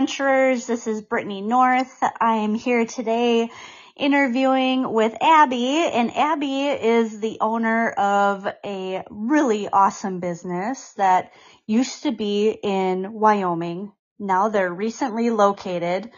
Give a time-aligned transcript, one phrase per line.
[0.00, 1.94] Adventurers, this is Brittany North.
[2.18, 3.50] I am here today
[3.94, 11.34] interviewing with Abby and Abby is the owner of a really awesome business that
[11.66, 13.92] used to be in Wyoming.
[14.18, 16.10] Now they're recently located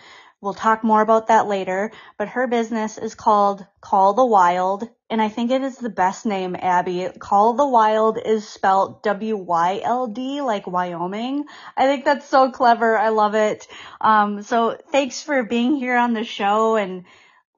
[0.42, 5.20] We'll talk more about that later, but her business is called Call the Wild, and
[5.20, 7.06] I think it is the best name, Abby.
[7.18, 11.44] Call the Wild is spelled W-Y-L-D, like Wyoming.
[11.76, 12.96] I think that's so clever.
[12.96, 13.68] I love it.
[14.00, 17.04] Um, so thanks for being here on the show, and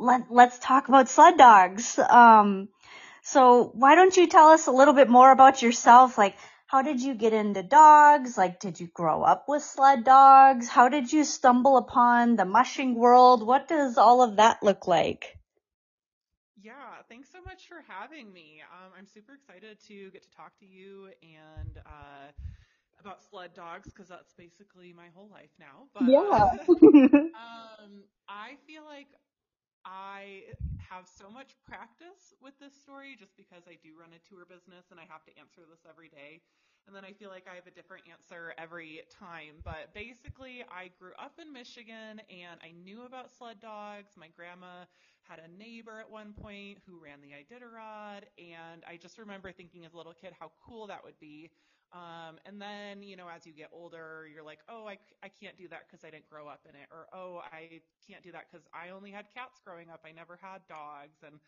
[0.00, 1.96] let, let's talk about sled dogs.
[1.96, 2.70] Um,
[3.22, 6.18] so why don't you tell us a little bit more about yourself?
[6.18, 6.34] Like,
[6.66, 8.36] how did you get into dogs?
[8.36, 10.66] Like, did you grow up with sled dogs?
[10.66, 13.46] How did you stumble upon the mushing world?
[13.46, 15.38] What does all of that look like?
[16.94, 18.62] Yeah, thanks so much for having me.
[18.72, 22.30] Um, I'm super excited to get to talk to you and uh,
[23.00, 25.88] about sled dogs because that's basically my whole life now.
[25.94, 26.50] But, yeah.
[27.34, 29.08] um, I feel like
[29.84, 30.42] I
[30.78, 34.90] have so much practice with this story just because I do run a tour business
[34.90, 36.42] and I have to answer this every day.
[36.86, 39.62] And then I feel like I have a different answer every time.
[39.64, 44.12] But basically, I grew up in Michigan and I knew about sled dogs.
[44.16, 44.84] My grandma
[45.22, 48.24] had a neighbor at one point who ran the Iditarod.
[48.38, 51.50] And I just remember thinking as a little kid how cool that would be
[51.94, 55.56] um, and then, you know, as you get older, you're like, oh, I, I can't
[55.56, 56.88] do that because I didn't grow up in it.
[56.90, 60.02] Or, oh, I can't do that because I only had cats growing up.
[60.04, 61.38] I never had dogs and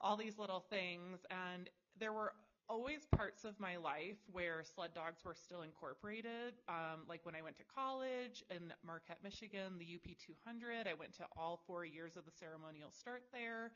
[0.00, 1.20] all these little things.
[1.30, 2.32] And there were
[2.68, 6.54] always parts of my life where sled dogs were still incorporated.
[6.68, 11.12] Um, like when I went to college in Marquette, Michigan, the UP 200, I went
[11.18, 13.72] to all four years of the ceremonial start there.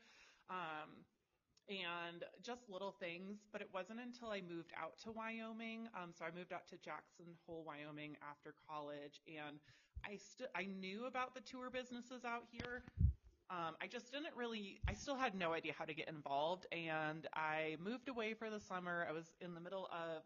[0.49, 1.05] Um,
[1.69, 3.45] and just little things.
[3.51, 5.87] But it wasn't until I moved out to Wyoming.
[5.95, 9.59] Um, so I moved out to Jackson Hole, Wyoming after college, and
[10.05, 12.83] I still I knew about the tour businesses out here.
[13.51, 14.79] Um, I just didn't really.
[14.87, 18.59] I still had no idea how to get involved, and I moved away for the
[18.59, 19.07] summer.
[19.09, 20.21] I was in the middle of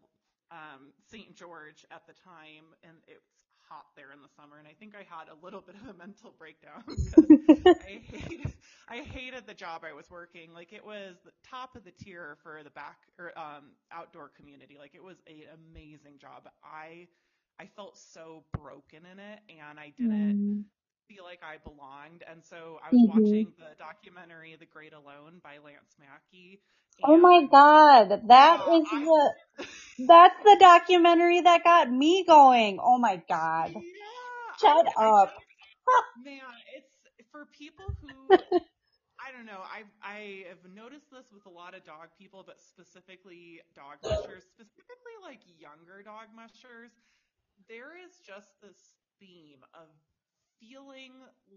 [0.50, 1.34] um, St.
[1.34, 3.30] George at the time, and it's
[3.68, 5.96] hot there in the summer, and I think I had a little bit of a
[5.96, 8.52] mental breakdown because I hated,
[8.88, 10.52] I hated the job I was working.
[10.52, 14.76] Like it was the top of the tier for the back or um, outdoor community.
[14.78, 16.48] Like it was an amazing job.
[16.62, 17.08] I
[17.58, 20.64] I felt so broken in it, and I didn't mm.
[21.08, 22.24] Feel like I belonged.
[22.30, 23.18] And so I was mm-hmm.
[23.20, 26.60] watching the documentary "The Great Alone" by Lance Mackey.
[27.04, 29.66] oh my God, that uh, is I, the
[30.06, 32.78] that's the documentary that got me going.
[32.82, 33.72] Oh my God.
[33.74, 33.80] Yeah,
[34.60, 35.34] Shut I, up.
[35.88, 36.40] I man,
[36.76, 36.88] it's
[37.30, 38.36] for people who
[39.24, 39.64] I don't know.
[39.64, 44.44] I I have noticed this with a lot of dog people, but specifically dog mushers,
[44.44, 46.92] specifically like younger dog mushers.
[47.68, 48.76] There is just this
[49.16, 49.88] theme of
[50.60, 51.12] feeling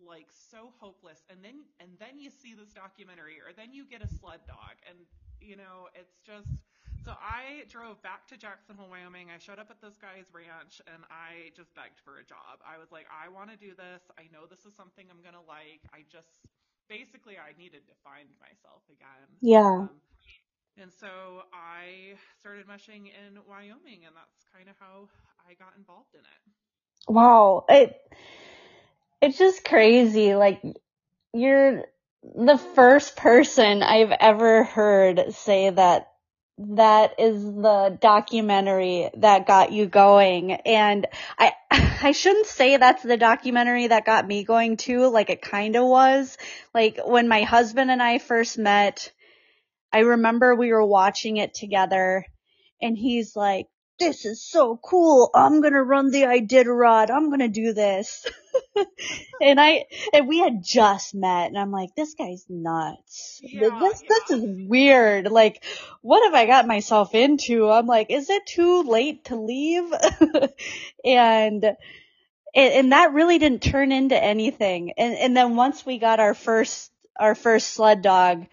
[0.05, 4.03] like so hopeless, and then and then you see this documentary, or then you get
[4.03, 4.97] a sled dog, and
[5.39, 6.49] you know it's just
[7.07, 9.31] so I drove back to Jackson Hole, Wyoming.
[9.31, 12.59] I showed up at this guy's ranch and I just begged for a job.
[12.67, 14.03] I was like, I want to do this.
[14.19, 15.87] I know this is something I'm going to like.
[15.95, 16.43] I just,
[16.91, 19.29] basically, I needed to find myself again.
[19.39, 19.87] Yeah.
[19.87, 20.03] Um,
[20.75, 25.07] and so I started mushing in Wyoming and that's kind of how
[25.47, 26.41] I got involved in it.
[27.07, 27.63] Wow.
[27.71, 27.95] It,
[29.21, 30.35] it's just crazy.
[30.35, 30.61] Like,
[31.33, 31.85] you're
[32.23, 36.07] the first person I've ever heard say that
[36.59, 40.51] that is the documentary that got you going.
[40.51, 41.05] And
[41.37, 45.85] I, I shouldn't say that's the documentary that got me going too, like it kinda
[45.85, 46.37] was.
[46.73, 49.11] Like when my husband and I first met,
[49.93, 52.25] I remember we were watching it together
[52.81, 53.67] and he's like,
[53.99, 55.29] this is so cool.
[55.33, 57.09] I'm gonna run the Iditarod.
[57.09, 58.25] I'm gonna do this.
[59.41, 63.39] and I, and we had just met and I'm like, this guy's nuts.
[63.43, 64.09] Yeah, this, yeah.
[64.09, 65.31] this is weird.
[65.31, 65.63] Like,
[66.01, 67.69] what have I got myself into?
[67.69, 69.91] I'm like, is it too late to leave?
[71.05, 71.75] and,
[72.55, 74.93] and that really didn't turn into anything.
[74.97, 78.45] And, and then once we got our first, our first sled dog,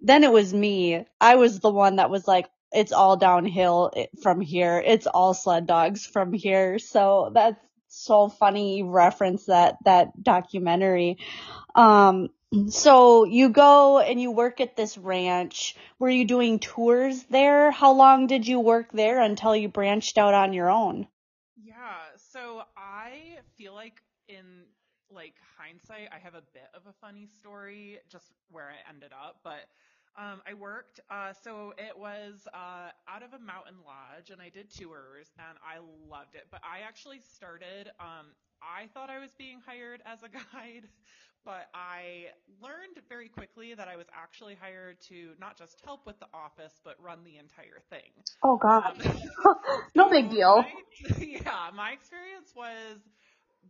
[0.00, 1.04] then it was me.
[1.20, 3.92] I was the one that was like, it's all downhill
[4.22, 4.82] from here.
[4.84, 6.78] It's all sled dogs from here.
[6.78, 7.58] So that's
[7.88, 11.16] so funny you reference that, that documentary.
[11.74, 12.28] Um,
[12.68, 15.74] so you go and you work at this ranch.
[15.98, 17.70] Were you doing tours there?
[17.70, 21.06] How long did you work there until you branched out on your own?
[21.56, 21.74] Yeah.
[22.32, 24.64] So I feel like in
[25.10, 29.40] like hindsight, I have a bit of a funny story just where I ended up,
[29.42, 29.64] but
[30.18, 34.48] Um, I worked, uh, so it was uh, out of a mountain lodge, and I
[34.48, 35.78] did tours, and I
[36.10, 36.46] loved it.
[36.50, 37.90] But I actually started.
[38.00, 38.32] Um,
[38.62, 40.88] I thought I was being hired as a guide,
[41.44, 42.32] but I
[42.62, 46.80] learned very quickly that I was actually hired to not just help with the office,
[46.82, 48.10] but run the entire thing.
[48.42, 49.18] Oh God, um,
[49.94, 50.64] no big deal.
[50.64, 52.98] My, yeah, my experience was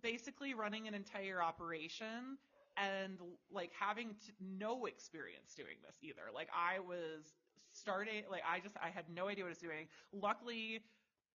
[0.02, 2.38] basically running an entire operation
[2.76, 3.18] and
[3.50, 6.22] like having to, no experience doing this either.
[6.34, 7.34] Like I was
[7.72, 9.86] starting, like I just I had no idea what I was doing.
[10.12, 10.80] Luckily,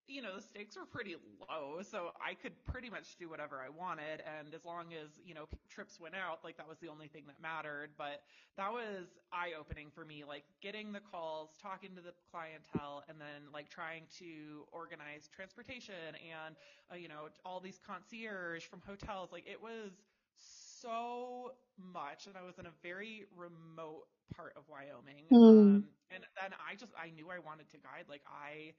[0.08, 3.70] you know the stakes were pretty low, so I could pretty much do whatever I
[3.70, 4.22] wanted.
[4.26, 7.24] And as long as you know trips went out, like that was the only thing
[7.28, 7.92] that mattered.
[7.98, 8.24] But
[8.58, 13.20] that was eye opening for me, like getting the calls, talking to the clientele, and
[13.20, 16.56] then like trying to organize transportation and
[16.92, 19.32] uh, you know all these concierge from hotels.
[19.32, 19.92] Like it was
[20.82, 25.26] so much, and I was in a very remote part of Wyoming.
[25.32, 25.38] Mm.
[25.38, 28.06] Um, and then I just I knew I wanted to guide.
[28.10, 28.74] Like I,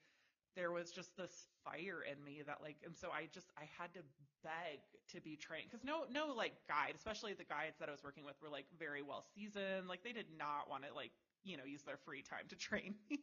[0.56, 3.92] there was just this fire in me that like, and so I just I had
[3.94, 4.00] to
[4.42, 4.82] beg
[5.14, 8.24] to be trained because no no like guide, especially the guides that I was working
[8.24, 9.88] with were like very well seasoned.
[9.88, 11.12] Like they did not want to like
[11.44, 13.18] you know, use their free time to train me.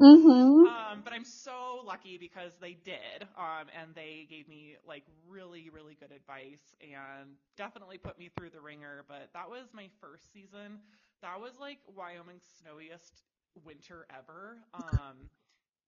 [0.00, 0.66] mm-hmm.
[0.66, 5.70] um, but I'm so lucky because they did, um, and they gave me like really,
[5.70, 9.04] really good advice and definitely put me through the ringer.
[9.08, 10.80] But that was my first season.
[11.22, 13.22] That was like Wyoming's snowiest
[13.64, 14.58] winter ever.
[14.74, 15.28] Um,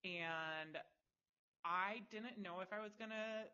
[0.04, 0.78] and
[1.64, 3.46] I didn't know if I was gonna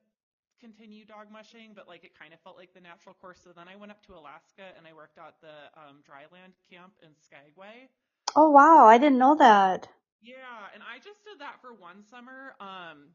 [0.60, 3.40] continue dog mushing, but like it kind of felt like the natural course.
[3.42, 6.92] So then I went up to Alaska and I worked at the um, dryland camp
[7.02, 7.88] in Skagway.
[8.36, 9.88] Oh wow, I didn't know that.
[10.20, 12.54] Yeah, and I just did that for one summer.
[12.60, 13.14] Um,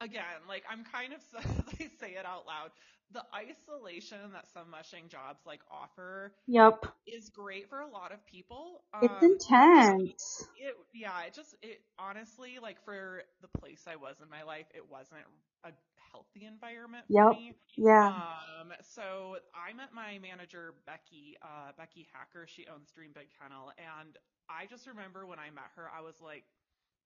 [0.00, 1.20] again, like I'm kind of
[1.80, 2.70] I say it out loud.
[3.12, 8.24] The isolation that some mushing jobs like offer, yep, is great for a lot of
[8.26, 8.82] people.
[8.94, 9.40] Um,
[9.72, 10.44] it's intense.
[10.56, 14.66] It yeah, it just it honestly like for the place I was in my life,
[14.74, 15.22] it wasn't
[15.64, 15.70] a
[16.16, 17.32] healthy environment yep.
[17.32, 17.52] me.
[17.76, 18.08] Yeah.
[18.08, 22.46] Um, so I met my manager Becky, uh, Becky Hacker.
[22.48, 24.16] She owns Dream Big Kennel, and
[24.48, 26.44] I just remember when I met her, I was like,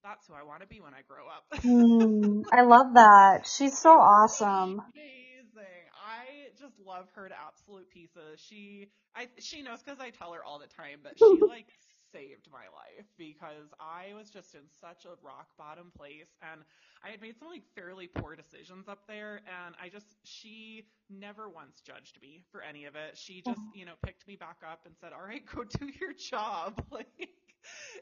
[0.03, 3.45] "That's who I want to be when I grow up." mm, I love that.
[3.47, 4.81] She's so awesome.
[4.95, 5.83] Amazing.
[5.99, 8.39] I just love her to absolute pieces.
[8.39, 11.67] She, I, she knows because I tell her all the time, but she like
[12.11, 16.61] saved my life because I was just in such a rock bottom place and
[17.03, 21.49] I had made some like fairly poor decisions up there and I just she never
[21.49, 23.17] once judged me for any of it.
[23.17, 23.79] She just, mm-hmm.
[23.79, 27.29] you know, picked me back up and said, "All right, go do your job." like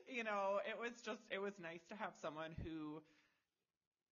[0.08, 3.02] you know, it was just it was nice to have someone who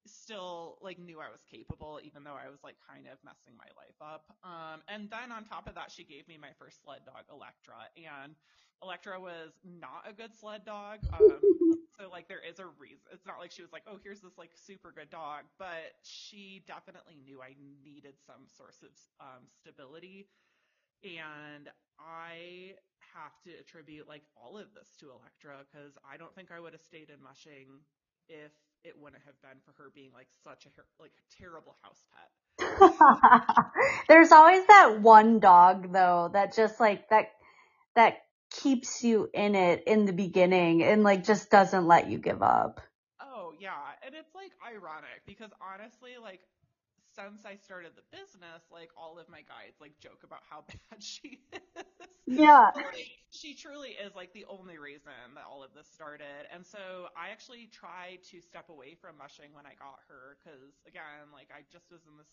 [0.08, 3.70] still like knew I was capable, even though I was like kind of messing my
[3.76, 4.26] life up.
[4.44, 7.90] Um, and then on top of that, she gave me my first sled dog, Electra,
[7.96, 8.36] and
[8.84, 11.00] Electra was not a good sled dog.
[11.14, 11.40] Um,
[12.00, 13.10] so like there is a reason.
[13.12, 16.64] It's not like she was like, oh, here's this like super good dog, but she
[16.68, 20.28] definitely knew I needed some source of um, stability.
[21.04, 22.74] And I
[23.14, 26.74] have to attribute like all of this to Electra because I don't think I would
[26.74, 27.82] have stayed in mushing
[28.30, 28.52] if
[28.84, 32.30] it wouldn't have been for her being like such a like a terrible house pet.
[34.08, 37.30] There's always that one dog though that just like that
[37.96, 38.18] that
[38.50, 42.82] keeps you in it in the beginning and like just doesn't let you give up.
[43.22, 43.72] Oh yeah,
[44.06, 46.42] and it's like ironic because honestly, like
[47.18, 51.02] since I started the business, like all of my guides like joke about how bad
[51.02, 51.84] she is.
[52.28, 52.70] Yeah.
[52.76, 56.46] like, she truly is like the only reason that all of this started.
[56.54, 60.78] And so I actually tried to step away from mushing when I got her because
[60.86, 62.30] again, like I just was in this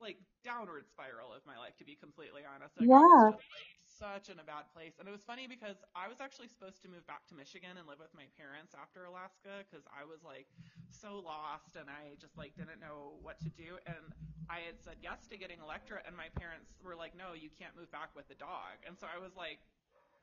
[0.00, 2.74] like downward spiral of my life to be completely honest.
[2.78, 3.30] Like, yeah.
[3.30, 4.94] Just, like, such in a bad place.
[5.02, 7.84] And it was funny because I was actually supposed to move back to Michigan and
[7.90, 10.46] live with my parents after Alaska because I was like
[10.94, 13.82] so lost and I just like didn't know what to do.
[13.90, 14.14] And
[14.46, 17.76] I had said yes to getting Electra, and my parents were like, no, you can't
[17.76, 18.80] move back with the dog.
[18.88, 19.60] And so I was like,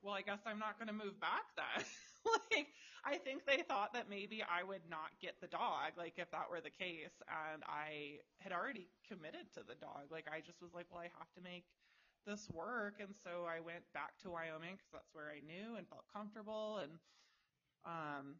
[0.01, 1.85] well, I guess I'm not going to move back then.
[2.49, 2.73] like,
[3.05, 6.49] I think they thought that maybe I would not get the dog, like if that
[6.49, 7.13] were the case.
[7.29, 10.09] And I had already committed to the dog.
[10.09, 11.65] Like, I just was like, well, I have to make
[12.25, 12.95] this work.
[12.99, 16.79] And so I went back to Wyoming because that's where I knew and felt comfortable.
[16.81, 16.91] And
[17.85, 18.35] um,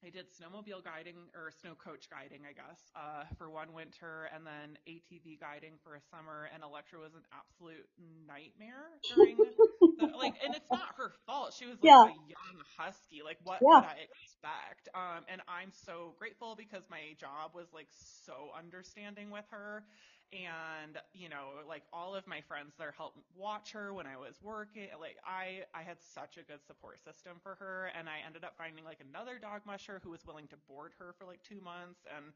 [0.00, 4.46] I did snowmobile guiding or snow coach guiding, I guess, uh, for one winter, and
[4.46, 6.48] then ATV guiding for a summer.
[6.54, 7.84] And Electra was an absolute
[8.26, 11.52] nightmare during the, like, and it's not her fault.
[11.52, 12.08] She was like yeah.
[12.08, 13.20] a young husky.
[13.22, 13.84] Like, what yeah.
[13.84, 14.88] I expect?
[14.96, 19.84] Um, and I'm so grateful because my job was like so understanding with her
[20.32, 24.36] and you know like all of my friends there helped watch her when i was
[24.42, 28.44] working like i i had such a good support system for her and i ended
[28.44, 31.60] up finding like another dog musher who was willing to board her for like two
[31.60, 32.32] months and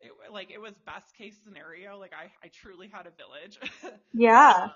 [0.00, 3.58] it like it was best case scenario like i i truly had a village.
[4.12, 4.68] Yeah.
[4.68, 4.72] Um,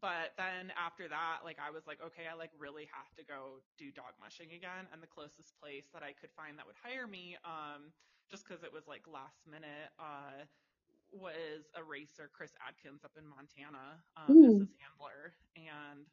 [0.00, 3.62] but then after that like i was like okay i like really have to go
[3.78, 7.06] do dog mushing again and the closest place that i could find that would hire
[7.06, 7.92] me um
[8.30, 10.44] just because it was like last minute uh
[11.14, 14.46] was a racer, Chris Adkins, up in Montana um, mm.
[14.46, 16.06] as his handler, and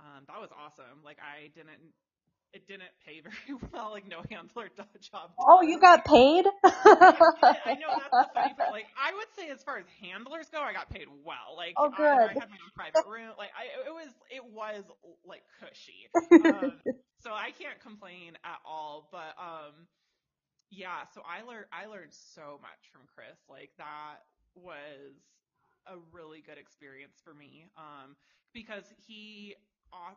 [0.00, 1.04] um, that was awesome.
[1.04, 1.80] Like I didn't,
[2.54, 3.90] it didn't pay very well.
[3.92, 4.70] Like no handler
[5.12, 5.30] job.
[5.38, 6.46] Oh, you got paid?
[6.64, 8.72] I know that's the funny part.
[8.72, 11.56] Like I would say, as far as handlers go, I got paid well.
[11.56, 12.06] Like oh, good.
[12.06, 13.32] I, I had my own private room.
[13.36, 14.84] Like I, it was, it was
[15.26, 16.08] like cushy.
[16.32, 16.80] Um,
[17.20, 19.08] so I can't complain at all.
[19.10, 19.86] But um,
[20.70, 23.38] yeah, so I learned I learned so much from Chris.
[23.48, 24.24] Like that
[24.58, 25.16] was
[25.86, 28.16] a really good experience for me um,
[28.52, 29.54] because he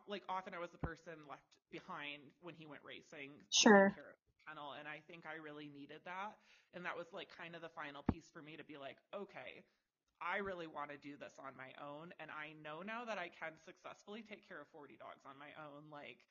[0.08, 3.32] like often I was the person left behind when he went racing.
[3.48, 3.94] Sure.
[4.44, 6.34] Kennel, and I think I really needed that,
[6.74, 9.62] and that was like kind of the final piece for me to be like, okay,
[10.18, 13.30] I really want to do this on my own, and I know now that I
[13.30, 15.88] can successfully take care of 40 dogs on my own.
[15.94, 16.26] Like,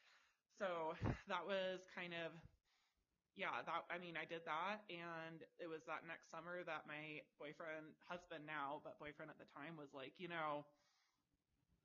[0.59, 0.93] so
[1.31, 2.35] that was kind of
[3.35, 7.23] yeah, that I mean, I did that, and it was that next summer that my
[7.39, 10.67] boyfriend, husband now, but boyfriend at the time, was like, you know,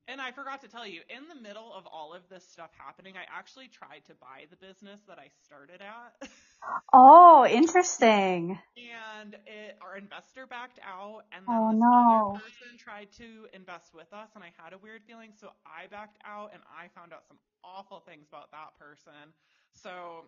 [0.07, 3.15] and I forgot to tell you, in the middle of all of this stuff happening,
[3.19, 6.29] I actually tried to buy the business that I started at.
[6.93, 8.57] oh, interesting.
[8.79, 12.31] And it, our investor backed out, and then oh, this no.
[12.31, 15.87] other person tried to invest with us, and I had a weird feeling, so I
[15.91, 19.35] backed out, and I found out some awful things about that person.
[19.75, 20.23] So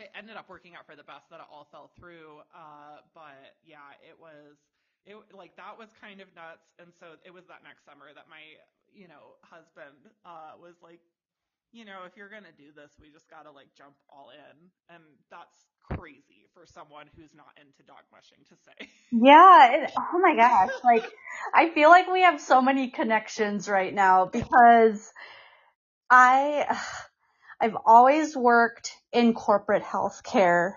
[0.00, 2.42] it ended up working out for the best that it all fell through.
[2.54, 4.56] Uh, but yeah, it was,
[5.06, 6.66] it like that was kind of nuts.
[6.78, 8.42] And so it was that next summer that my,
[8.92, 11.00] you know, husband, uh, was like,
[11.72, 14.30] you know, if you're going to do this, we just got to like jump all
[14.30, 14.56] in.
[14.94, 18.88] And that's crazy for someone who's not into dog mushing to say.
[19.12, 19.84] Yeah.
[19.84, 20.70] It, oh my gosh.
[20.84, 21.04] like,
[21.54, 25.10] I feel like we have so many connections right now because
[26.10, 26.76] I,
[27.60, 30.74] I've always worked in corporate healthcare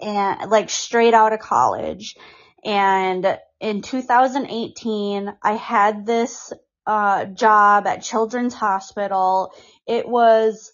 [0.00, 2.16] and like straight out of college.
[2.64, 6.52] And in 2018, I had this
[6.86, 9.52] uh, job at Children's Hospital.
[9.86, 10.72] It was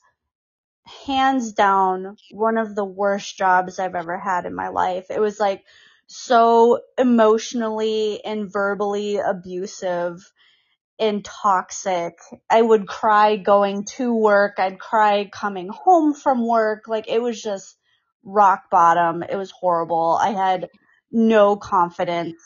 [1.06, 5.06] hands down one of the worst jobs I've ever had in my life.
[5.10, 5.64] It was like
[6.06, 10.20] so emotionally and verbally abusive
[11.00, 12.18] and toxic.
[12.50, 14.56] I would cry going to work.
[14.58, 16.84] I'd cry coming home from work.
[16.86, 17.76] Like it was just
[18.22, 19.22] rock bottom.
[19.22, 20.18] It was horrible.
[20.20, 20.68] I had
[21.10, 22.36] no confidence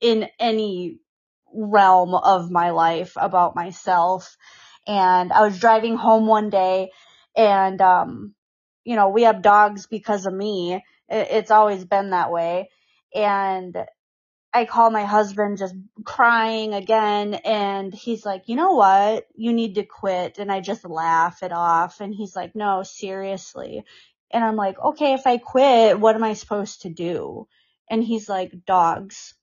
[0.00, 0.98] in any
[1.52, 4.36] realm of my life about myself.
[4.86, 6.90] And I was driving home one day
[7.36, 8.34] and, um,
[8.84, 10.82] you know, we have dogs because of me.
[11.08, 12.70] It's always been that way.
[13.14, 13.76] And
[14.54, 19.26] I call my husband just crying again and he's like, you know what?
[19.34, 20.38] You need to quit.
[20.38, 22.00] And I just laugh it off.
[22.00, 23.84] And he's like, no, seriously.
[24.30, 27.48] And I'm like, okay, if I quit, what am I supposed to do?
[27.90, 29.34] And he's like, dogs.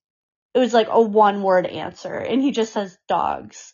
[0.53, 2.15] It was like a one word answer.
[2.15, 3.73] And he just says dogs.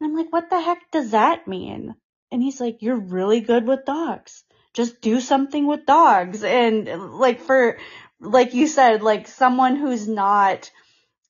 [0.00, 1.94] And I'm like, what the heck does that mean?
[2.32, 4.44] And he's like, you're really good with dogs.
[4.72, 6.42] Just do something with dogs.
[6.42, 7.76] And like for,
[8.20, 10.70] like you said, like someone who's not,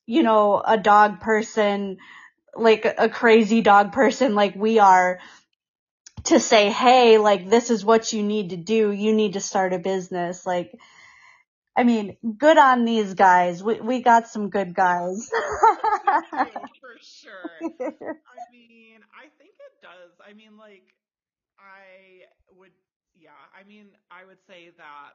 [0.05, 1.97] you know, a dog person,
[2.55, 5.19] like a crazy dog person like we are,
[6.25, 8.91] to say, hey, like this is what you need to do.
[8.91, 10.45] You need to start a business.
[10.45, 10.71] Like,
[11.75, 13.63] I mean, good on these guys.
[13.63, 15.29] We we got some good guys.
[16.79, 17.65] for sure.
[18.27, 20.11] I mean, I think it does.
[20.25, 20.93] I mean, like,
[21.57, 22.71] I would,
[23.15, 23.31] yeah.
[23.57, 25.11] I mean, I would say that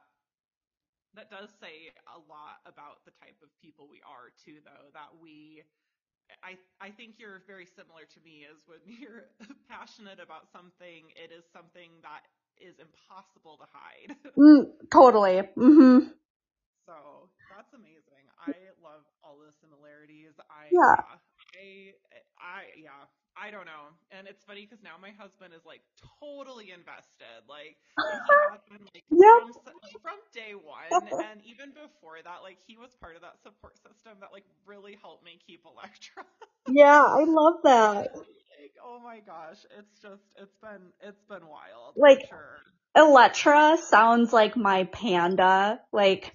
[1.15, 5.15] that does say a lot about the type of people we are too though that
[5.21, 5.63] we
[6.43, 9.31] I I think you're very similar to me as when you're
[9.69, 12.23] passionate about something it is something that
[12.59, 14.15] is impossible to hide.
[14.37, 15.41] Mm, totally.
[15.57, 16.07] Mm-hmm.
[16.85, 18.27] So, that's amazing.
[18.39, 20.33] I love all the similarities.
[20.49, 20.95] I yeah.
[21.55, 21.93] I
[22.39, 23.05] I yeah.
[23.37, 23.93] I don't know.
[24.11, 25.81] And it's funny because now my husband is like
[26.19, 27.45] totally invested.
[27.47, 27.77] Like
[28.69, 29.53] been like from,
[30.01, 30.89] from day one,
[31.29, 34.97] and even before that, like he was part of that support system that like really
[35.01, 36.25] helped me keep Electra.
[36.69, 38.15] yeah, I love that.
[38.15, 41.95] Like, oh my gosh, it's just it's been it's been wild.
[41.95, 42.59] Like sure.
[42.95, 45.79] Electra sounds like my panda.
[45.93, 46.33] Like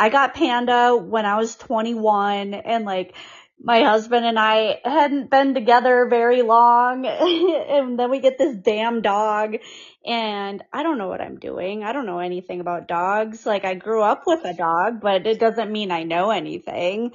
[0.00, 3.14] I got Panda when I was 21 and like
[3.62, 9.02] my husband and I hadn't been together very long and then we get this damn
[9.02, 9.56] dog
[10.04, 11.84] and I don't know what I'm doing.
[11.84, 13.44] I don't know anything about dogs.
[13.44, 17.12] Like I grew up with a dog, but it doesn't mean I know anything.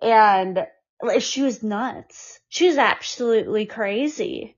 [0.00, 0.66] And
[1.18, 2.38] she was nuts.
[2.48, 4.56] She was absolutely crazy.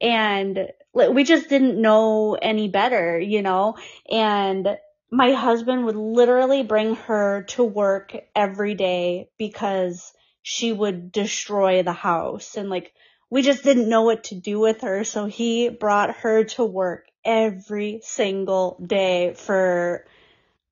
[0.00, 3.76] And like we just didn't know any better, you know,
[4.10, 4.76] and
[5.10, 11.92] my husband would literally bring her to work every day because she would destroy the
[11.92, 12.56] house.
[12.56, 12.92] And like
[13.30, 15.04] we just didn't know what to do with her.
[15.04, 20.06] So he brought her to work every single day for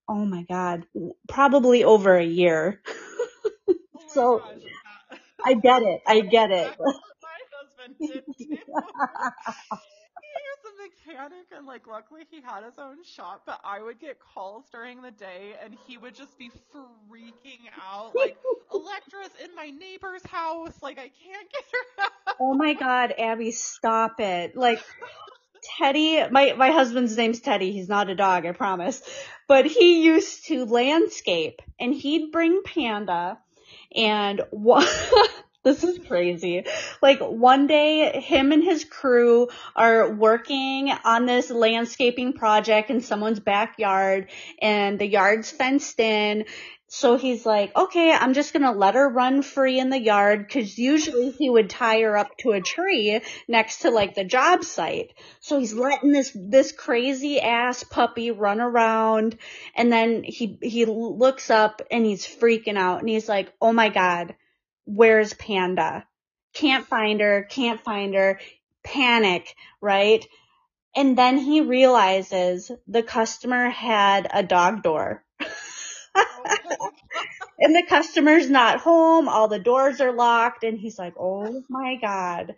[0.08, 0.86] oh my god
[1.28, 2.82] probably over a year.
[3.96, 5.18] Oh so gosh.
[5.44, 6.00] i get it.
[6.06, 6.74] I get it.
[7.22, 8.46] My husband did too.
[8.50, 8.84] he was
[11.56, 15.10] and like luckily he had his own shop, but I would get calls during the
[15.10, 18.36] day and he would just be freaking out like
[18.72, 22.36] Electra's in my neighbor's house, like I can't get her out.
[22.40, 24.80] oh my god abby stop it like
[25.78, 27.72] Teddy, my, my husband's name's Teddy.
[27.72, 29.02] He's not a dog, I promise.
[29.46, 33.38] But he used to landscape and he'd bring Panda
[33.94, 34.86] and one,
[35.64, 36.64] this is crazy.
[37.02, 43.40] Like one day him and his crew are working on this landscaping project in someone's
[43.40, 44.30] backyard
[44.62, 46.46] and the yard's fenced in.
[46.92, 50.78] So he's like, okay, I'm just gonna let her run free in the yard because
[50.78, 55.12] usually he would tie her up to a tree next to like the job site.
[55.40, 59.36] So he's letting this, this crazy ass puppy run around
[59.76, 63.90] and then he, he looks up and he's freaking out and he's like, oh my
[63.90, 64.34] God,
[64.94, 66.06] where's Panda?
[66.52, 68.40] Can't find her, can't find her,
[68.82, 70.26] panic, right?
[70.96, 75.24] And then he realizes the customer had a dog door.
[77.60, 81.62] Oh and the customer's not home, all the doors are locked, and he's like, oh
[81.68, 82.54] my god.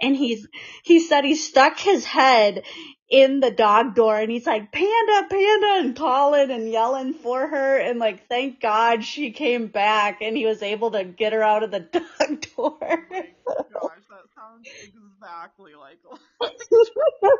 [0.00, 0.46] And he's,
[0.82, 2.64] he said he stuck his head
[3.08, 7.78] in the dog door and he's like, panda, panda, and calling and yelling for her.
[7.78, 11.62] And like, thank God she came back and he was able to get her out
[11.62, 12.78] of the dog door.
[12.80, 15.98] Gosh, that sounds exactly like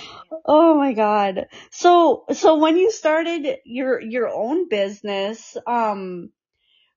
[0.44, 1.48] Oh my god.
[1.70, 6.30] So so when you started your your own business, um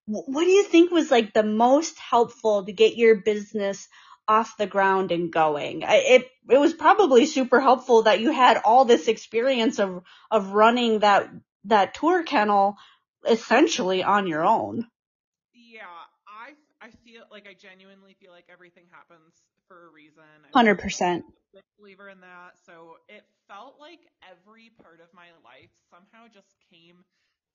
[0.05, 3.87] what do you think was like the most helpful to get your business
[4.27, 5.83] off the ground and going?
[5.83, 10.53] I- It it was probably super helpful that you had all this experience of of
[10.53, 11.29] running that
[11.65, 12.77] that tour kennel
[13.27, 14.87] essentially on your own.
[15.53, 15.85] Yeah,
[16.27, 19.33] I I feel like I genuinely feel like everything happens
[19.69, 20.25] for a reason.
[20.49, 21.23] A 100%.
[21.53, 22.57] big believer in that.
[22.65, 27.05] So it felt like every part of my life somehow just came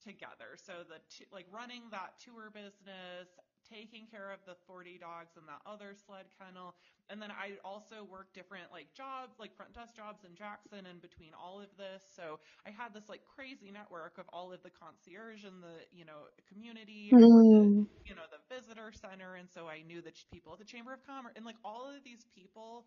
[0.02, 0.54] together.
[0.56, 3.28] So the t- like running that tour business,
[3.68, 6.74] taking care of the 40 dogs and that other sled kennel,
[7.08, 11.00] and then I also worked different like jobs, like front desk jobs in Jackson and
[11.00, 12.04] between all of this.
[12.14, 16.04] So I had this like crazy network of all of the concierge in the, you
[16.04, 17.14] know, community.
[17.16, 17.86] I worked at Mm.
[18.04, 19.34] you know, the visitor center.
[19.36, 21.88] And so I knew the ch- people at the Chamber of Commerce and like all
[21.88, 22.86] of these people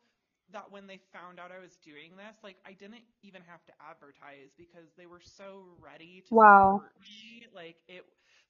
[0.51, 3.73] that when they found out I was doing this, like I didn't even have to
[3.81, 6.81] advertise because they were so ready to Wow.
[6.81, 7.45] support me.
[7.53, 8.03] Like it,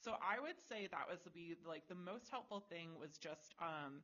[0.07, 3.55] so I would say that was the be like the most helpful thing was just,
[3.61, 4.01] um,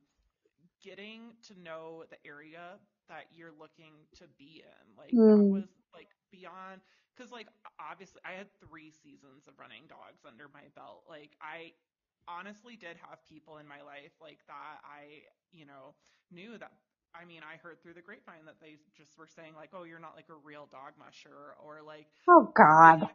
[0.83, 4.85] getting to know the area that you're looking to be in.
[4.97, 5.63] Like that Mm.
[5.63, 6.81] was like beyond
[7.15, 7.47] because like
[7.79, 11.03] obviously I had three seasons of running dogs under my belt.
[11.09, 11.73] Like I
[12.27, 15.95] honestly did have people in my life like that I, you know,
[16.31, 16.71] knew that
[17.15, 19.99] I mean, I heard through the grapevine that they just were saying like, "Oh, you're
[19.99, 23.09] not like a real dog musher," or like Oh god.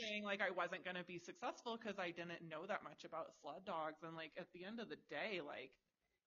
[0.00, 3.32] Saying like I wasn't going to be successful because I didn't know that much about
[3.40, 5.70] sled dogs and like at the end of the day like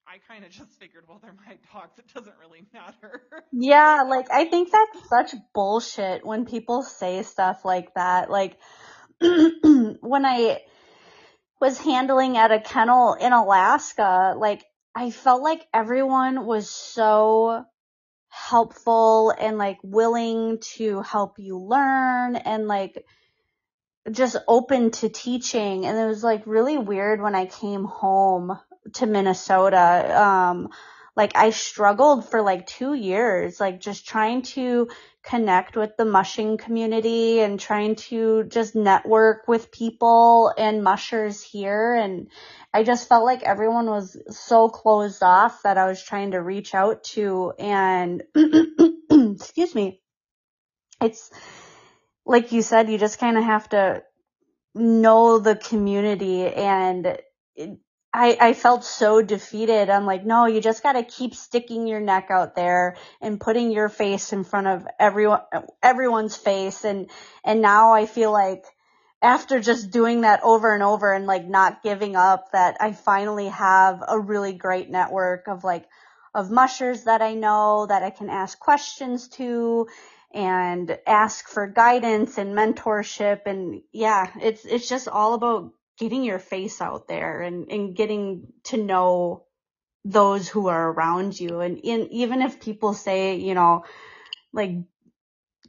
[0.07, 3.21] I kind of just figured well they're my dogs it doesn't really matter.
[3.51, 8.29] Yeah, like I think that's such bullshit when people say stuff like that.
[8.29, 8.57] Like
[9.19, 10.61] when I
[11.59, 14.63] was handling at a kennel in Alaska, like
[14.95, 17.65] I felt like everyone was so
[18.29, 23.03] helpful and like willing to help you learn and like
[24.11, 28.57] just open to teaching and it was like really weird when I came home
[28.93, 30.69] to Minnesota um
[31.17, 34.87] like I struggled for like two years, like just trying to
[35.23, 41.95] connect with the mushing community and trying to just network with people and mushers here.
[41.95, 42.29] And
[42.71, 46.75] I just felt like everyone was so closed off that I was trying to reach
[46.75, 48.21] out to and
[49.09, 49.99] excuse me.
[51.01, 51.31] It's
[52.27, 54.03] like you said, you just kind of have to
[54.75, 57.17] know the community and
[57.55, 57.79] it,
[58.13, 59.89] I, I felt so defeated.
[59.89, 63.71] I'm like, no, you just got to keep sticking your neck out there and putting
[63.71, 65.41] your face in front of everyone,
[65.83, 66.83] everyone's face.
[66.83, 67.09] And,
[67.43, 68.63] and now I feel like
[69.21, 73.49] after just doing that over and over and like not giving up that I finally
[73.49, 75.85] have a really great network of like,
[76.33, 79.87] of mushers that I know that I can ask questions to
[80.33, 83.41] and ask for guidance and mentorship.
[83.45, 88.47] And yeah, it's, it's just all about getting your face out there and, and getting
[88.65, 89.45] to know
[90.05, 91.59] those who are around you.
[91.59, 93.83] And in, even if people say, you know,
[94.53, 94.71] like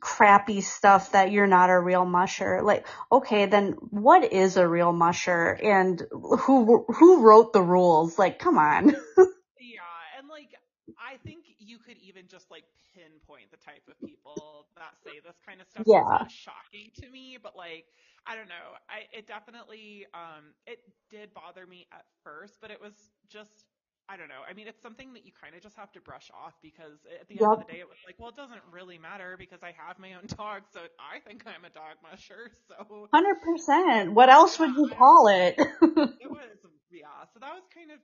[0.01, 4.93] crappy stuff that you're not a real musher, like, okay, then what is a real
[4.93, 8.19] musher and who, who wrote the rules?
[8.19, 8.89] Like, come on.
[9.59, 9.81] yeah.
[10.19, 10.51] And like,
[10.99, 12.65] I think you could even just like
[12.99, 15.87] pinpoint the type of people that say this kind of stuff.
[15.87, 16.03] Yeah.
[16.03, 17.87] It's not shocking to me, but like,
[18.27, 18.75] I don't know.
[18.91, 23.65] I it definitely um it did bother me at first, but it was just
[24.09, 24.41] I don't know.
[24.49, 27.29] I mean, it's something that you kind of just have to brush off because at
[27.29, 27.45] the yep.
[27.45, 30.01] end of the day, it was like, well, it doesn't really matter because I have
[30.01, 32.51] my own dog, so I think I'm a dog musher.
[32.67, 33.09] So.
[33.13, 34.17] Hundred percent.
[34.17, 35.57] What else would you call it?
[35.61, 36.57] it was
[36.91, 37.29] yeah.
[37.33, 38.01] So that was kind of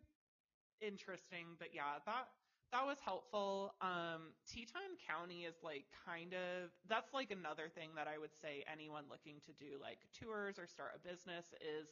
[0.84, 2.28] interesting, but yeah, that
[2.72, 3.74] that was helpful.
[3.80, 8.64] Um, Teton County is like kind of that's like another thing that I would say
[8.70, 11.88] anyone looking to do like tours or start a business is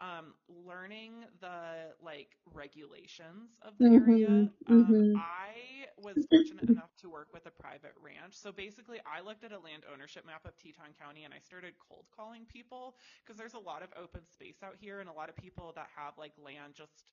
[0.00, 4.28] um, learning the like regulations of the mm-hmm, area.
[4.28, 5.16] Um, mm-hmm.
[5.16, 9.52] I was fortunate enough to work with a private ranch, so basically I looked at
[9.52, 13.54] a land ownership map of Teton County and I started cold calling people because there's
[13.54, 16.32] a lot of open space out here and a lot of people that have like
[16.42, 17.06] land just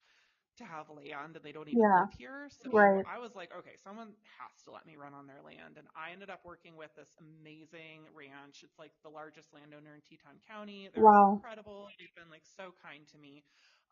[0.57, 2.07] to have land and they don't even yeah.
[2.07, 2.49] live here.
[2.49, 3.05] So right.
[3.07, 5.77] I was like, okay, someone has to let me run on their land.
[5.77, 8.63] And I ended up working with this amazing ranch.
[8.63, 10.89] It's like the largest landowner in Teton County.
[10.93, 11.39] They're wow.
[11.39, 11.87] incredible.
[11.97, 13.43] They've been like so kind to me.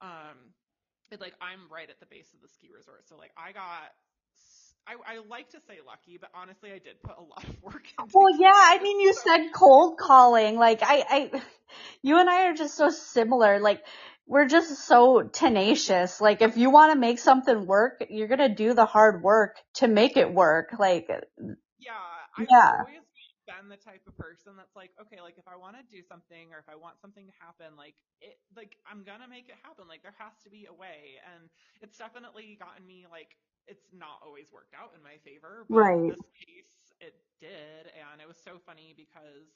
[0.01, 0.55] Um,
[1.11, 3.07] it, like I'm right at the base of the ski resort.
[3.07, 3.95] So like I got
[4.87, 7.83] I, I, like to say lucky, but honestly, I did put a lot of work
[7.97, 8.11] into.
[8.13, 9.21] Well, yeah, I mean, you so.
[9.25, 10.55] said cold calling.
[10.55, 11.41] Like, I, I,
[12.01, 13.59] you and I are just so similar.
[13.59, 13.83] Like,
[14.29, 16.21] we're just so tenacious.
[16.21, 19.57] Like if you want to make something work, you're going to do the hard work
[19.75, 20.69] to make it work.
[20.79, 21.21] Like uh,
[21.79, 22.71] Yeah, I've yeah.
[22.71, 23.03] always
[23.47, 26.53] been the type of person that's like, okay, like if I want to do something
[26.53, 29.57] or if I want something to happen, like it like I'm going to make it
[29.65, 29.87] happen.
[29.89, 31.49] Like there has to be a way and
[31.81, 33.37] it's definitely gotten me like
[33.67, 36.01] it's not always worked out in my favor, but right.
[36.03, 39.49] in this case it did and it was so funny because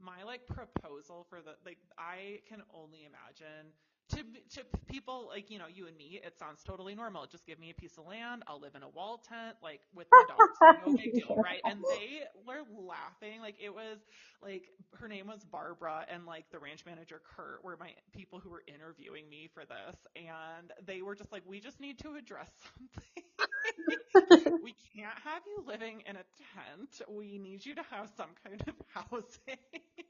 [0.00, 3.72] my like proposal for the like I can only imagine
[4.10, 4.22] to
[4.54, 7.26] to people like you know you and me, it sounds totally normal.
[7.26, 10.08] Just give me a piece of land, I'll live in a wall tent, like with
[10.12, 11.60] my dogs, no big deal, right?
[11.66, 13.98] And they were laughing, like it was
[14.42, 14.64] like
[14.94, 18.62] her name was Barbara, and like the ranch manager Kurt were my people who were
[18.66, 23.45] interviewing me for this, and they were just like, we just need to address something.
[24.62, 27.02] we can't have you living in a tent.
[27.08, 29.58] We need you to have some kind of housing.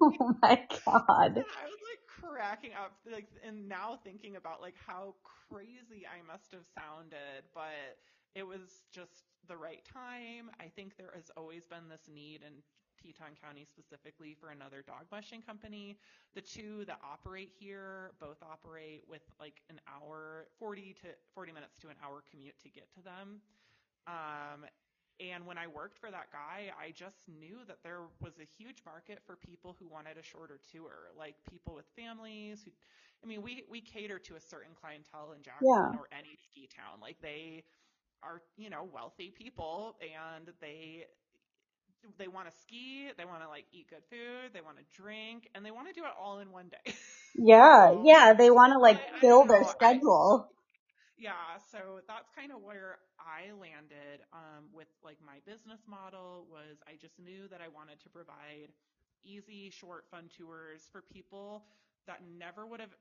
[0.00, 1.36] oh my god!
[1.36, 5.14] And I was like cracking up, like, and now thinking about like how
[5.48, 7.98] crazy I must have sounded, but
[8.34, 10.50] it was just the right time.
[10.60, 12.62] I think there has always been this need in
[13.00, 15.96] Teton County specifically for another dog mushing company.
[16.34, 21.76] The two that operate here both operate with like an hour, 40 to 40 minutes
[21.82, 23.40] to an hour commute to get to them.
[24.06, 24.66] Um,
[25.18, 28.82] and when I worked for that guy, I just knew that there was a huge
[28.84, 32.70] market for people who wanted a shorter tour, like people with families who,
[33.24, 35.96] I mean, we, we cater to a certain clientele in Jackson yeah.
[35.96, 37.00] or any ski town.
[37.00, 37.64] Like they
[38.22, 41.06] are, you know, wealthy people and they,
[42.18, 45.48] they want to ski, they want to like eat good food, they want to drink,
[45.54, 46.94] and they want to do it all in one day.
[47.34, 50.48] yeah, so, yeah, they want to like I, fill I their schedule.
[50.50, 50.56] I,
[51.18, 56.78] yeah, so that's kind of where I landed um, with like my business model was
[56.86, 58.72] I just knew that I wanted to provide
[59.24, 61.64] easy, short, fun tours for people
[62.06, 62.94] that never would have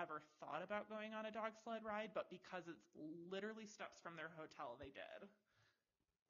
[0.00, 2.86] ever thought about going on a dog sled ride, but because it's
[3.30, 5.28] literally steps from their hotel, they did.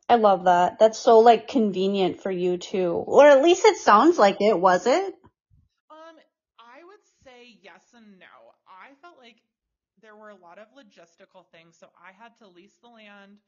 [0.08, 0.78] I love that.
[0.78, 2.92] That's so like convenient for you too.
[2.92, 5.14] Or at least it sounds like it, was it?
[5.90, 6.16] Um,
[6.58, 8.26] I would say yes and no.
[8.66, 9.36] I felt like
[10.00, 11.76] there were a lot of logistical things.
[11.78, 13.38] So I had to lease the land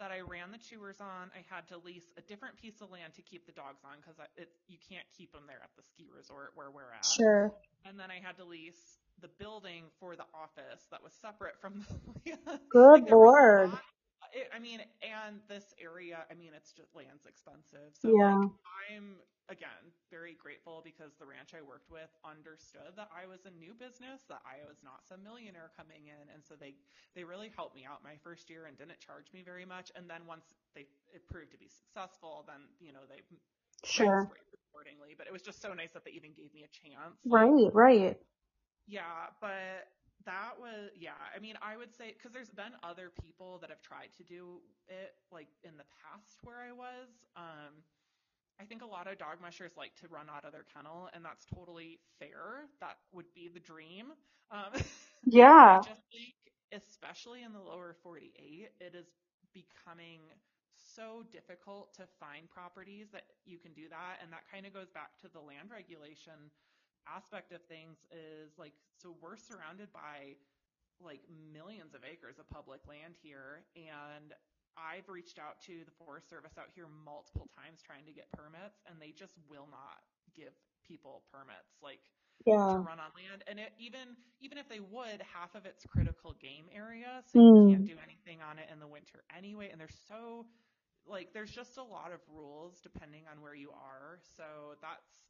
[0.00, 3.12] that I ran the tours on, I had to lease a different piece of land
[3.14, 6.08] to keep the dogs on because it you can't keep them there at the ski
[6.16, 7.04] resort where we're at.
[7.04, 7.52] Sure.
[7.84, 11.84] And then I had to lease the building for the office that was separate from
[12.24, 12.32] the.
[12.72, 13.70] Good like lord.
[14.32, 17.94] It, I mean, and this area, I mean, it's just land's expensive.
[17.94, 18.38] So yeah.
[18.38, 18.50] like,
[18.88, 23.52] I'm again very grateful because the ranch I worked with understood that I was a
[23.58, 26.78] new business, that I was not some millionaire coming in, and so they
[27.18, 29.90] they really helped me out my first year and didn't charge me very much.
[29.98, 33.20] And then once they it proved to be successful, then you know they
[33.82, 34.30] sure
[34.70, 35.18] accordingly.
[35.18, 37.18] But it was just so nice that they even gave me a chance.
[37.26, 38.16] Right, right.
[38.86, 39.90] Yeah, but
[40.24, 43.80] that was yeah i mean i would say because there's been other people that have
[43.82, 47.82] tried to do it like in the past where i was um
[48.60, 51.24] i think a lot of dog mushers like to run out of their kennel and
[51.24, 52.68] that's totally fair.
[52.80, 54.12] That would be the dream.
[54.50, 54.72] Um
[55.26, 55.84] yeah.
[55.84, 56.34] I just think
[56.72, 59.06] especially in the lower 48 it is
[59.52, 60.20] becoming
[60.76, 64.90] so difficult to find properties that you can do that and that kind of goes
[64.90, 66.50] back to the land regulation
[67.08, 70.36] aspect of things is like so we're surrounded by
[71.00, 74.36] like millions of acres of public land here and
[74.78, 78.80] I've reached out to the Forest Service out here multiple times trying to get permits
[78.86, 80.00] and they just will not
[80.36, 80.54] give
[80.86, 82.00] people permits like
[82.46, 82.56] yeah.
[82.56, 86.34] to run on land and it, even even if they would half of it's critical
[86.40, 87.44] game area so mm.
[87.44, 87.96] you can't hmm.
[87.96, 90.46] do anything on it in the winter anyway and there's so
[91.06, 95.20] like there's just a lot of rules depending on where you are so that's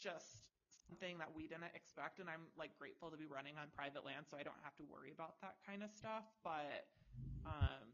[0.00, 0.49] just
[0.90, 4.26] something that we didn't expect and I'm like grateful to be running on private land
[4.26, 6.90] so I don't have to worry about that kind of stuff but
[7.46, 7.86] um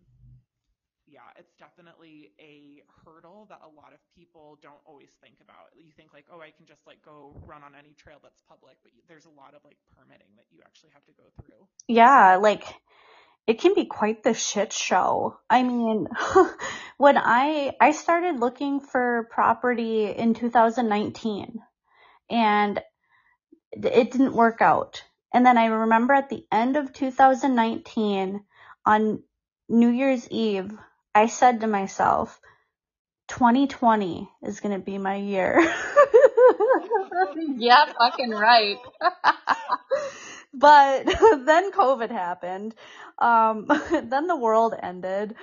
[1.05, 5.93] yeah it's definitely a hurdle that a lot of people don't always think about you
[5.93, 8.97] think like oh I can just like go run on any trail that's public but
[9.13, 12.65] there's a lot of like permitting that you actually have to go through yeah like
[13.47, 15.39] it can be quite the shit show.
[15.49, 16.09] I mean,
[16.99, 21.61] when I I started looking for property in 2019
[22.31, 22.81] and
[23.73, 25.03] it didn't work out.
[25.33, 28.43] And then I remember at the end of 2019
[28.85, 29.23] on
[29.69, 30.73] New Year's Eve,
[31.15, 32.41] I said to myself,
[33.29, 35.59] 2020 is going to be my year.
[37.57, 38.79] yeah, fucking right.
[40.55, 41.05] but
[41.45, 42.75] then COVID happened.
[43.19, 45.35] Um, then the world ended.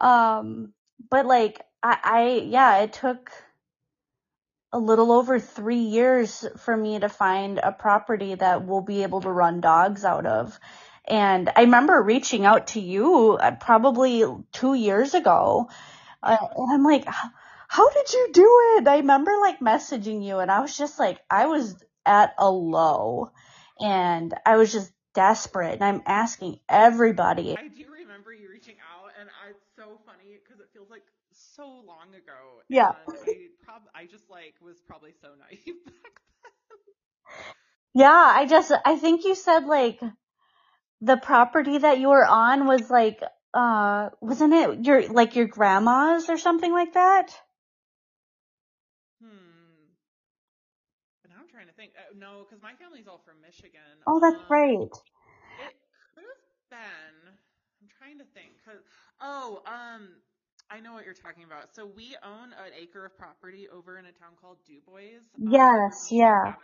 [0.00, 0.72] Um,
[1.10, 3.30] but like, I, I, yeah, it took,
[4.72, 9.20] a little over three years for me to find a property that we'll be able
[9.20, 10.58] to run dogs out of.
[11.06, 15.68] And I remember reaching out to you uh, probably two years ago.
[16.22, 17.04] Uh, and I'm like,
[17.68, 18.86] how did you do it?
[18.88, 21.74] I remember like messaging you and I was just like, I was
[22.06, 23.32] at a low
[23.80, 27.56] and I was just desperate and I'm asking everybody.
[27.58, 31.02] I do remember you reaching out and it's so funny because it feels like
[31.40, 32.62] so long ago.
[32.68, 32.92] Yeah.
[33.08, 36.78] I, prob- I just like was probably so naive back then.
[37.94, 40.00] Yeah, I just I think you said like
[41.00, 43.20] the property that you were on was like
[43.52, 47.28] uh wasn't it your like your grandma's or something like that?
[49.22, 49.90] Hmm.
[51.22, 51.92] But now I'm trying to think.
[51.96, 53.98] Uh, no, because my family's all from Michigan.
[54.06, 54.94] Oh, that's um, right.
[55.58, 55.74] It
[56.14, 57.34] could have been.
[57.82, 58.52] I'm trying to think.
[58.64, 58.84] Cause
[59.20, 60.20] oh, um,
[60.70, 61.74] I know what you're talking about.
[61.74, 65.18] So we own an acre of property over in a town called Dubois.
[65.34, 66.54] Um, yes, yeah.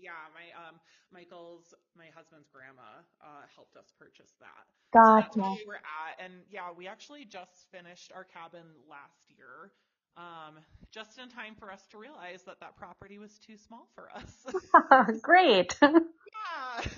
[0.00, 0.80] Yeah, my um
[1.12, 4.66] Michael's my husband's grandma uh helped us purchase that.
[4.92, 5.04] Gotcha.
[5.06, 6.18] So that's where we were at.
[6.22, 9.70] And yeah, we actually just finished our cabin last year.
[10.16, 10.58] Um,
[10.92, 14.46] just in time for us to realize that that property was too small for us.
[15.22, 15.76] Great.
[15.82, 16.91] yeah.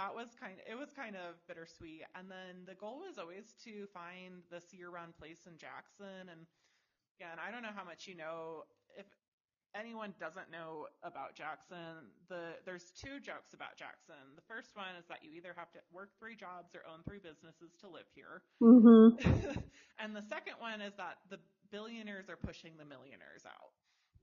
[0.00, 2.08] That was kind of, it was kind of bittersweet.
[2.16, 6.32] And then the goal was always to find this year-round place in Jackson.
[6.32, 6.48] And
[7.20, 8.64] again, I don't know how much you know.
[8.96, 9.04] If
[9.76, 14.34] anyone doesn't know about Jackson, the there's two jokes about Jackson.
[14.34, 17.20] The first one is that you either have to work three jobs or own three
[17.20, 18.40] businesses to live here.
[18.64, 19.20] Mm-hmm.
[20.00, 23.76] and the second one is that the billionaires are pushing the millionaires out.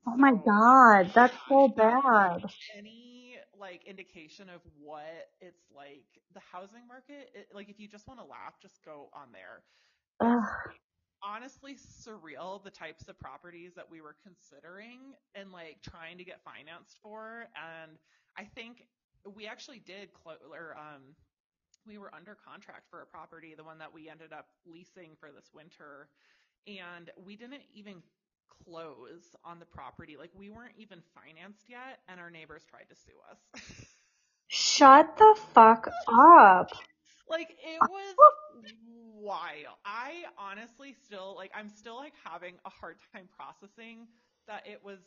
[0.10, 2.44] Oh so, my god, that's so bad.
[2.76, 3.17] Any
[3.60, 8.20] like indication of what it's like the housing market, it, like if you just want
[8.20, 9.64] to laugh, just go on there.
[11.24, 16.40] Honestly surreal the types of properties that we were considering and like trying to get
[16.46, 17.98] financed for and
[18.38, 18.86] i think
[19.36, 21.02] we actually did close or um
[21.88, 25.30] we were under contract for a property the one that we ended up leasing for
[25.36, 26.08] this winter
[26.68, 27.96] and we didn't even
[28.64, 32.96] close on the property like we weren't even financed yet and our neighbors tried to
[32.96, 33.40] sue us
[34.48, 36.72] shut the fuck up
[37.30, 38.16] like it was
[38.88, 39.76] wild.
[39.86, 44.08] I honestly still like I'm still like having a hard time processing
[44.48, 45.00] that it was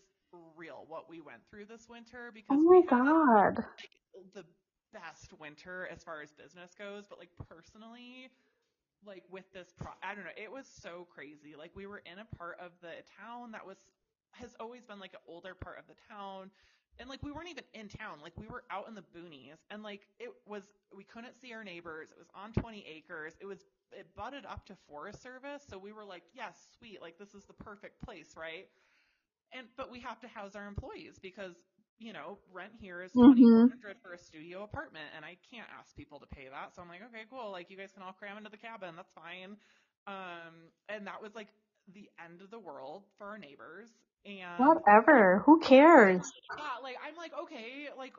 [0.57, 3.65] real what we went through this winter because Oh my we had God.
[3.81, 4.45] like the
[4.93, 8.29] best winter as far as business goes, but like personally,
[9.07, 11.55] like with this pro I don't know, it was so crazy.
[11.57, 13.79] Like we were in a part of the town that was
[14.33, 16.51] has always been like an older part of the town.
[16.99, 19.83] And like we weren't even in town, like we were out in the boonies and
[19.83, 22.11] like it was we couldn't see our neighbors.
[22.11, 23.35] It was on 20 acres.
[23.41, 23.61] It was
[23.93, 27.01] it butted up to Forest Service, so we were like, "Yes, sweet.
[27.03, 28.69] Like this is the perfect place, right?"
[29.53, 31.57] And but we have to house our employees because
[32.01, 33.71] you know, rent here is twenty four Mhm.
[33.71, 36.75] hundred for a studio apartment, and I can't ask people to pay that.
[36.75, 37.53] So I'm like, okay, cool.
[37.53, 38.95] Like you guys can all cram into the cabin.
[38.97, 39.57] That's fine.
[40.07, 41.49] Um, and that was like
[41.95, 43.91] the end of the world for our neighbors.
[44.27, 45.41] And Whatever.
[45.47, 46.33] Who cares?
[46.57, 48.15] yeah, like I'm like, okay, like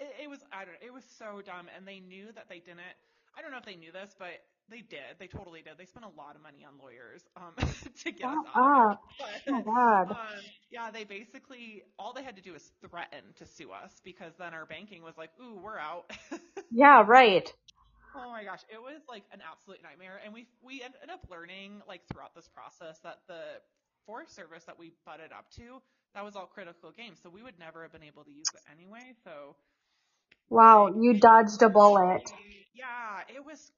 [0.00, 2.60] it, it was I don't know, it was so dumb and they knew that they
[2.60, 2.80] didn't
[3.36, 5.16] I don't know if they knew this, but they did.
[5.18, 5.74] They totally did.
[5.78, 7.54] They spent a lot of money on lawyers um
[8.04, 8.68] to get us out
[9.48, 10.16] Oh God.
[10.16, 14.34] um yeah, they basically all they had to do was threaten to sue us because
[14.38, 16.10] then our banking was like, "Ooh, we're out."
[16.70, 17.52] Yeah, right.
[18.14, 21.82] Oh my gosh, it was like an absolute nightmare, and we we ended up learning
[21.86, 23.60] like throughout this process that the
[24.06, 25.82] Forest Service that we butted up to
[26.14, 28.60] that was all critical game, so we would never have been able to use it
[28.72, 29.12] anyway.
[29.24, 29.56] So
[30.50, 32.30] Wow, you dodged a bullet.
[32.74, 33.72] yeah, it was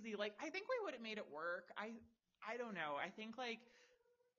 [0.00, 0.16] crazy.
[0.16, 1.70] Like I think we would have made it work.
[1.78, 1.92] I
[2.46, 2.96] I don't know.
[3.02, 3.60] I think like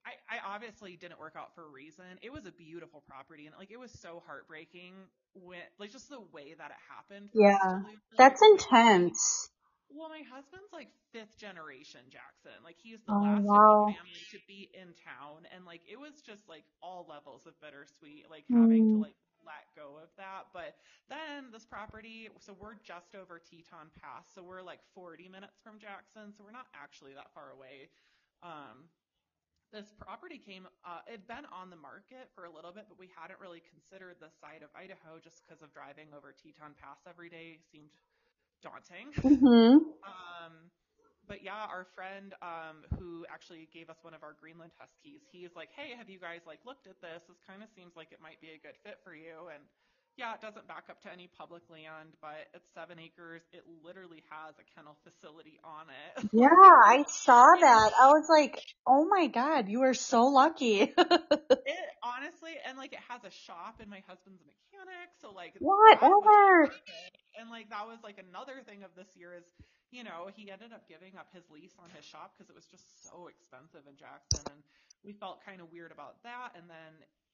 [0.05, 2.05] I, I obviously didn't work out for a reason.
[2.21, 4.93] It was a beautiful property and like it was so heartbreaking
[5.33, 7.81] when like just the way that it happened for us to Yeah.
[8.17, 9.49] That's intense.
[9.89, 12.57] well, my husband's like fifth generation Jackson.
[12.65, 13.87] Like he's the Oh last of wow.
[13.87, 17.53] his family to be in town and like it was just like all levels of
[17.61, 19.01] bittersweet like having to Mm.
[19.01, 19.15] like
[19.45, 20.49] let go of that.
[20.53, 20.75] But
[21.09, 25.79] then this property, so we're just over Teton Pass, so we're like 40 minutes from
[25.79, 27.89] Jackson, so we're not actually that far away.
[28.43, 28.89] Um
[29.73, 33.09] this property came uh it'd been on the market for a little bit, but we
[33.15, 37.29] hadn't really considered the side of Idaho just because of driving over Teton Pass every
[37.29, 37.91] day seemed
[38.61, 39.13] daunting.
[39.23, 39.79] Mhm.
[40.03, 40.71] Um,
[41.27, 45.53] but yeah, our friend um, who actually gave us one of our Greenland Huskies, he's
[45.55, 47.21] like, "Hey, have you guys like looked at this?
[47.27, 49.63] This kind of seems like it might be a good fit for you." And
[50.17, 53.41] yeah, it doesn't back up to any public land, but it's seven acres.
[53.51, 56.29] It literally has a kennel facility on it.
[56.35, 57.91] Yeah, I saw that.
[57.99, 60.81] I was like, oh my God, you are so lucky.
[60.97, 65.55] it honestly, and like it has a shop, and my husband's a mechanic, so like
[65.59, 66.71] was Whatever.
[67.39, 69.43] And like that was like another thing of this year is,
[69.91, 72.65] you know, he ended up giving up his lease on his shop because it was
[72.65, 74.61] just so expensive in Jackson, and
[75.03, 76.53] we felt kind of weird about that.
[76.57, 76.93] And then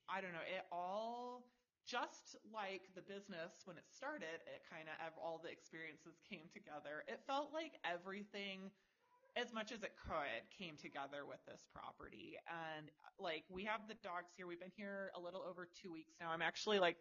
[0.10, 1.48] I don't know, it all
[1.88, 7.04] just like the business when it started, it kind of all the experiences came together.
[7.08, 8.70] It felt like everything
[9.36, 12.36] as much as it could came together with this property
[12.76, 16.12] and like we have the dogs here we've been here a little over two weeks
[16.20, 16.98] now i'm actually like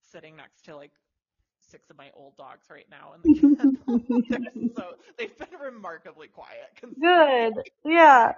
[0.00, 0.90] sitting next to like
[1.72, 3.30] six of my old dogs right now in the
[4.76, 4.84] so
[5.18, 7.54] they've been remarkably quiet Good.
[7.84, 8.32] Yeah.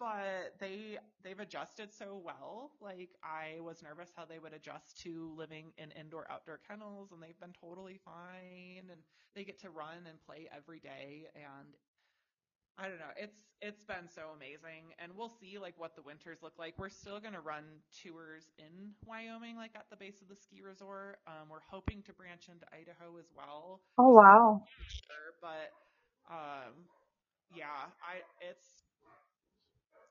[0.00, 5.32] but they they've adjusted so well like i was nervous how they would adjust to
[5.36, 9.00] living in indoor outdoor kennels and they've been totally fine and
[9.34, 11.76] they get to run and play every day and
[12.78, 13.12] I don't know.
[13.16, 16.74] It's it's been so amazing, and we'll see like what the winters look like.
[16.78, 17.64] We're still gonna run
[18.02, 21.18] tours in Wyoming, like at the base of the ski resort.
[21.26, 23.80] Um, we're hoping to branch into Idaho as well.
[23.98, 24.62] Oh wow.
[24.88, 25.70] sure, but
[26.30, 26.88] um,
[27.54, 28.84] yeah, I it's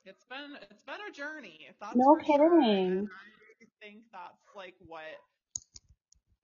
[0.06, 2.62] it's been it's been a journey, that's No for sure.
[2.62, 3.08] Kidding.
[3.62, 5.18] I think that's like what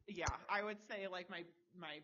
[0.08, 1.44] yeah, I would say like my
[1.80, 2.00] my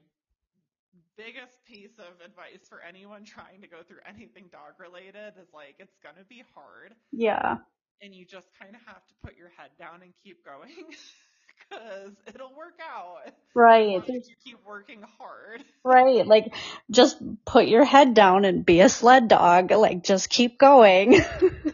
[1.18, 5.76] biggest piece of advice for anyone trying to go through anything dog related is like
[5.80, 7.58] it's going to be hard Yeah.
[8.02, 10.70] and you just kind of have to put your head down and keep going
[11.72, 14.04] cuz it'll work out Right.
[14.10, 15.64] as you keep working hard.
[15.84, 16.26] Right.
[16.26, 16.54] Like,
[16.90, 19.70] just put your head down and be a sled dog.
[19.72, 21.22] Like, just keep going.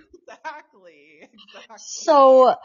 [1.77, 2.55] So,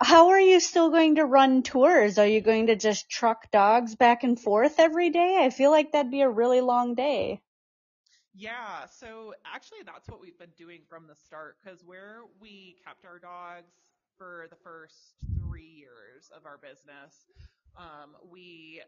[0.00, 2.18] how are you still going to run tours?
[2.18, 5.36] Are you going to just truck dogs back and forth every day?
[5.40, 7.42] I feel like that'd be a really long day.
[8.34, 13.04] Yeah, so actually that's what we've been doing from the start because where we kept
[13.04, 13.72] our dogs
[14.16, 17.26] for the first three years of our business,
[17.76, 18.80] um, we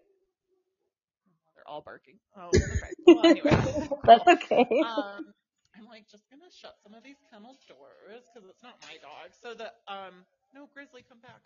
[1.55, 2.16] they're all barking.
[2.36, 2.90] Oh, okay.
[3.12, 3.57] Well, anyway,
[4.05, 4.84] That's okay.
[4.84, 5.34] um,
[5.76, 9.32] I'm like just gonna shut some of these kennel doors because it's not my dog.
[9.40, 11.42] So the um, no Grizzly, come back.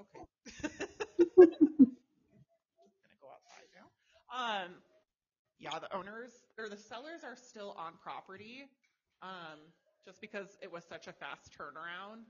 [0.00, 0.24] Okay.
[3.04, 3.88] gonna go outside now.
[4.32, 4.80] Um,
[5.58, 8.64] yeah, the owners or the sellers are still on property,
[9.22, 9.60] um,
[10.04, 12.24] just because it was such a fast turnaround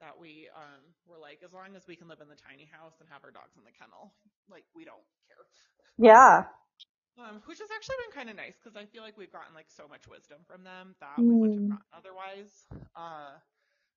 [0.00, 2.94] that we um, were like, as long as we can live in the tiny house
[3.00, 4.14] and have our dogs in the kennel,
[4.50, 5.46] like we don't care.
[5.98, 6.44] Yeah.
[7.18, 9.66] Um, which has actually been kind of nice because I feel like we've gotten like
[9.68, 11.68] so much wisdom from them that we wouldn't have Mm.
[11.68, 12.66] gotten otherwise.
[12.94, 13.34] Uh,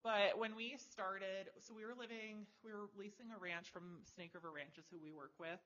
[0.03, 4.33] but when we started, so we were living, we were leasing a ranch from Snake
[4.33, 5.61] River Ranches, who we work with,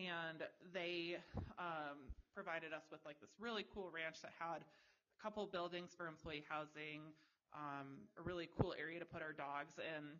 [0.00, 0.42] and
[0.72, 1.18] they
[1.58, 6.06] um, provided us with like this really cool ranch that had a couple buildings for
[6.08, 7.12] employee housing,
[7.52, 10.16] um, a really cool area to put our dogs in,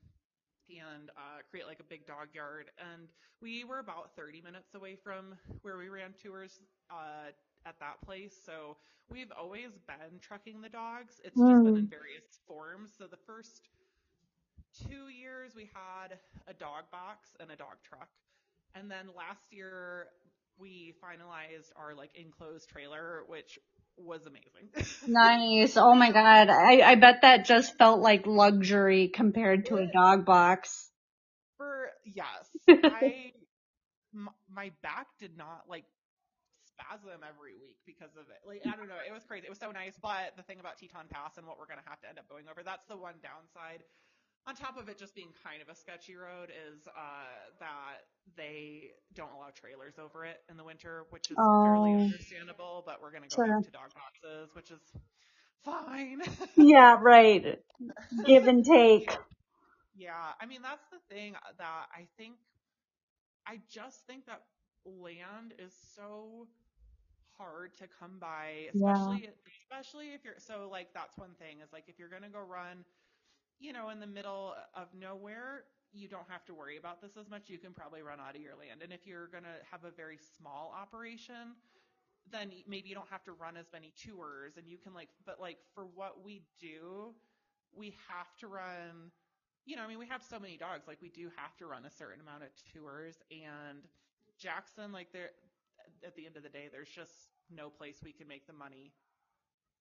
[0.70, 2.70] and uh, create like a big dog yard.
[2.78, 3.08] And
[3.40, 6.60] we were about 30 minutes away from where we ran tours
[6.90, 7.30] uh,
[7.66, 8.34] at that place.
[8.44, 8.76] So
[9.10, 11.20] we've always been trucking the dogs.
[11.24, 11.90] It's just been in Mm.
[11.90, 12.92] various forms.
[12.96, 13.62] So the first
[14.74, 18.08] two years we had a dog box and a dog truck.
[18.74, 20.08] And then last year
[20.58, 23.58] we finalized our like enclosed trailer, which
[23.98, 24.70] was amazing.
[25.06, 25.76] Nice.
[25.76, 26.48] Oh my God.
[26.50, 30.90] I, I bet that just felt like luxury compared to a dog box.
[31.56, 32.50] For yes,
[32.82, 33.32] I
[34.14, 35.84] m- my back did not like
[36.66, 38.42] spasm every week because of it.
[38.46, 39.46] Like I don't know, it was crazy.
[39.46, 42.00] It was so nice, but the thing about Teton Pass and what we're gonna have
[42.02, 43.84] to end up going over, that's the one downside.
[44.46, 48.04] On top of it just being kind of a sketchy road is uh, that
[48.36, 52.82] they don't allow trailers over it in the winter, which is fairly Oh, understandable.
[52.86, 53.60] But we're gonna go sure.
[53.60, 54.80] back to dog boxes, which is
[55.64, 56.22] fine.
[56.56, 57.58] Yeah, right.
[58.24, 59.16] Give and take.
[59.94, 62.36] Yeah, I mean that's the thing that I think
[63.46, 64.42] I just think that
[64.84, 66.46] land is so
[67.36, 69.18] hard to come by, Yeah.
[69.18, 69.28] especially
[69.62, 72.40] especially if you're so like that's one thing is like if you're going to go
[72.40, 72.84] run,
[73.60, 77.28] you know, in the middle of nowhere, you don't have to worry about this as
[77.30, 77.48] much.
[77.48, 78.82] You can probably run out of your land.
[78.82, 81.54] And if you're going to have a very small operation,
[82.30, 85.38] then maybe you don't have to run as many tours and you can like but
[85.40, 87.14] like for what we do,
[87.76, 89.10] we have to run
[89.66, 91.86] you know, I mean, we have so many dogs, like we do have to run
[91.86, 93.16] a certain amount of tours.
[93.30, 93.78] And
[94.38, 95.30] Jackson, like there,
[96.06, 98.92] at the end of the day, there's just no place we can make the money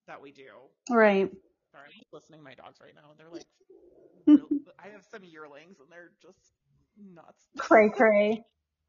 [0.06, 0.48] that we do.
[0.90, 1.30] Right.
[1.74, 3.50] Sorry, I'm listening to my dogs right now, and they're like,
[4.30, 6.54] real, I have some yearlings, and they're just
[6.96, 7.50] nuts.
[7.58, 8.44] Cray cray.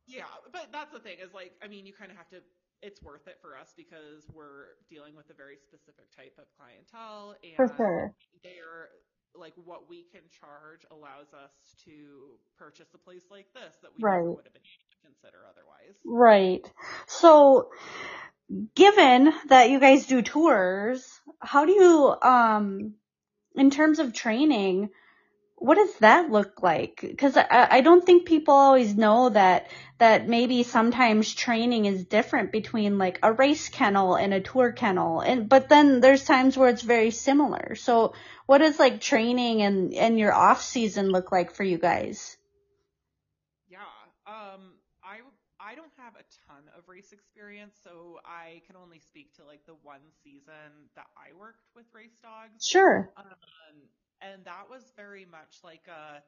[0.08, 2.42] yeah, but that's the thing is like, I mean, you kind of have to.
[2.84, 7.36] It's worth it for us because we're dealing with a very specific type of clientele,
[7.44, 8.14] and For sure.
[8.44, 8.90] they're
[9.36, 11.52] like what we can charge allows us
[11.86, 14.36] to purchase a place like this that we never Right.
[14.36, 15.98] would have been able to consider otherwise.
[16.06, 16.62] Right.
[17.08, 17.70] So,
[18.76, 22.94] given that you guys do tours, how do you, um,
[23.56, 24.90] in terms of training,
[25.58, 27.00] what does that look like?
[27.02, 29.68] Because I, I don't think people always know that
[29.98, 35.22] that maybe sometimes training is different between like a race kennel and a tour kennel,
[35.22, 37.76] and but then there's times where it's very similar.
[37.76, 38.14] So,
[38.46, 42.38] what does like training and and your off season look like for you guys?
[43.70, 43.80] Yeah.
[44.28, 44.75] Um,
[45.66, 49.66] I don't have a ton of race experience, so I can only speak to like
[49.66, 52.62] the one season that I worked with race dogs.
[52.62, 53.14] Sure.
[53.18, 53.90] Um,
[54.22, 56.24] and that was very much like a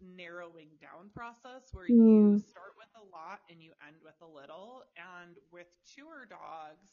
[0.00, 2.36] narrowing down process where Hmm.
[2.36, 4.84] you start with a lot and you end with a little.
[4.96, 6.88] And with tour dogs,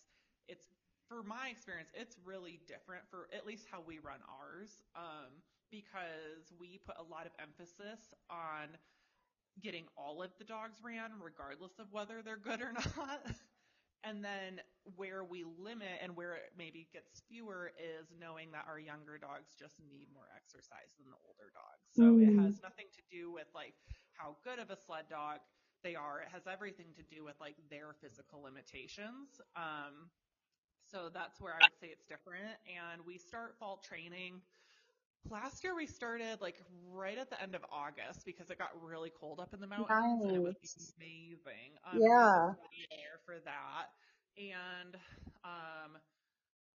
[0.48, 0.68] it's
[1.08, 5.42] for my experience, it's really different for at least how we run ours, um,
[5.72, 8.78] because we put a lot of emphasis on
[9.60, 13.26] getting all of the dogs ran, regardless of whether they're good or not.
[14.04, 14.62] And then
[14.96, 19.54] where we limit and where it maybe gets fewer is knowing that our younger dogs
[19.58, 21.88] just need more exercise than the older dogs.
[21.92, 22.38] So it Mm.
[22.38, 23.76] has nothing to do with like
[24.14, 25.40] how good of a sled dog
[25.84, 26.22] they are.
[26.22, 29.40] It has everything to do with like their physical limitations.
[29.56, 30.10] Um,
[30.86, 32.58] so that's where I would say it's different.
[32.68, 34.42] And we start fall training.
[35.30, 36.58] Last year we started like
[36.90, 40.18] right at the end of August because it got really cold up in the mountains
[40.26, 40.56] and it was
[40.98, 41.78] amazing.
[41.86, 42.54] Um, Yeah.
[42.90, 43.88] there for that.
[44.38, 44.96] And
[45.44, 45.98] um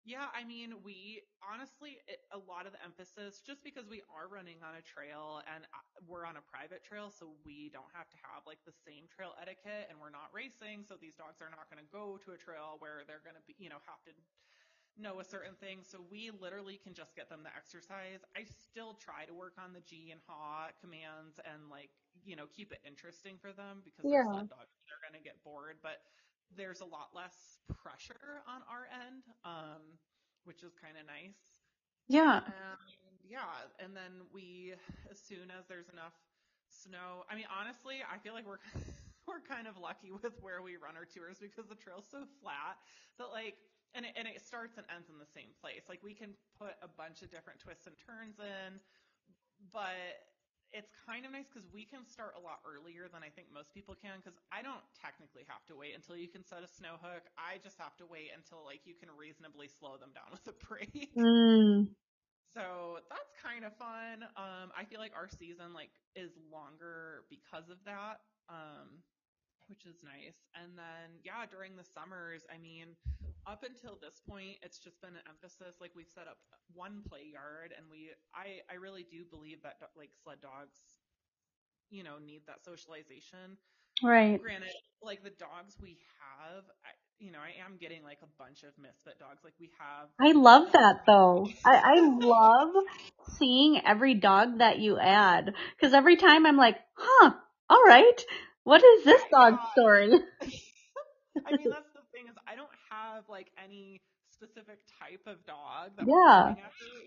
[0.07, 4.29] yeah, I mean, we honestly, it, a lot of the emphasis, just because we are
[4.31, 8.09] running on a trail and uh, we're on a private trail, so we don't have
[8.11, 11.51] to have like the same trail etiquette and we're not racing, so these dogs are
[11.51, 13.99] not going to go to a trail where they're going to be, you know, have
[14.07, 14.15] to
[14.99, 15.81] know a certain thing.
[15.83, 18.25] So we literally can just get them the exercise.
[18.37, 21.91] I still try to work on the gee and haw commands and like,
[22.25, 24.73] you know, keep it interesting for them because they're dogs.
[24.89, 26.01] They're going to get bored, but
[26.55, 29.83] there's a lot less pressure on our end, um,
[30.45, 31.37] which is kind of nice.
[32.09, 32.41] Yeah.
[32.47, 32.87] And
[33.27, 34.75] yeah, and then we,
[35.11, 36.15] as soon as there's enough
[36.71, 38.63] snow, I mean, honestly, I feel like we're
[39.27, 42.79] we're kind of lucky with where we run our tours because the trail's so flat
[43.19, 43.59] that like
[43.97, 45.89] and it, and it starts and ends in the same place.
[45.89, 48.77] Like we can put a bunch of different twists and turns in,
[49.73, 50.29] but
[50.77, 53.73] it's kind of nice because we can start a lot earlier than I think most
[53.73, 57.01] people can because I don't technically have to wait until you can set a snow
[57.01, 57.25] hook.
[57.41, 60.57] I just have to wait until like you can reasonably slow them down with a
[60.61, 61.17] brake.
[61.17, 61.89] Mm.
[62.53, 64.29] So that's kind of fun.
[64.37, 68.21] Um, I feel like our season like is longer because of that.
[68.53, 69.01] Um,
[69.69, 70.39] which is nice.
[70.55, 72.95] And then, yeah, during the summers, I mean,
[73.47, 75.79] up until this point, it's just been an emphasis.
[75.81, 76.39] Like we've set up
[76.75, 80.77] one play yard, and we, I, I really do believe that like sled dogs,
[81.91, 83.57] you know, need that socialization.
[84.03, 84.41] Right.
[84.43, 88.63] Granted, like the dogs we have, I, you know, I am getting like a bunch
[88.63, 89.41] of misfit dogs.
[89.43, 90.09] Like we have.
[90.21, 91.49] I love that though.
[91.65, 92.75] I, I love
[93.39, 97.31] seeing every dog that you add because every time I'm like, huh,
[97.71, 98.21] all right.
[98.65, 100.11] What is this dog story?
[101.47, 102.69] I mean, that's the thing is I don't
[103.17, 104.03] have like any
[104.33, 106.55] specific type of dog that Yeah.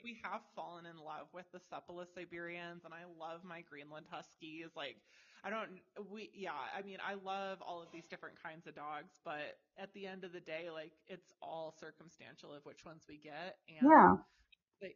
[0.04, 4.70] We have fallen in love with the Seppala Siberians, and I love my Greenland Huskies.
[4.76, 4.98] Like,
[5.44, 5.70] I don't,
[6.12, 9.94] we, yeah, I mean, I love all of these different kinds of dogs, but at
[9.94, 13.90] the end of the day, like, it's all circumstantial of which ones we get, and
[13.90, 14.18] Yeah.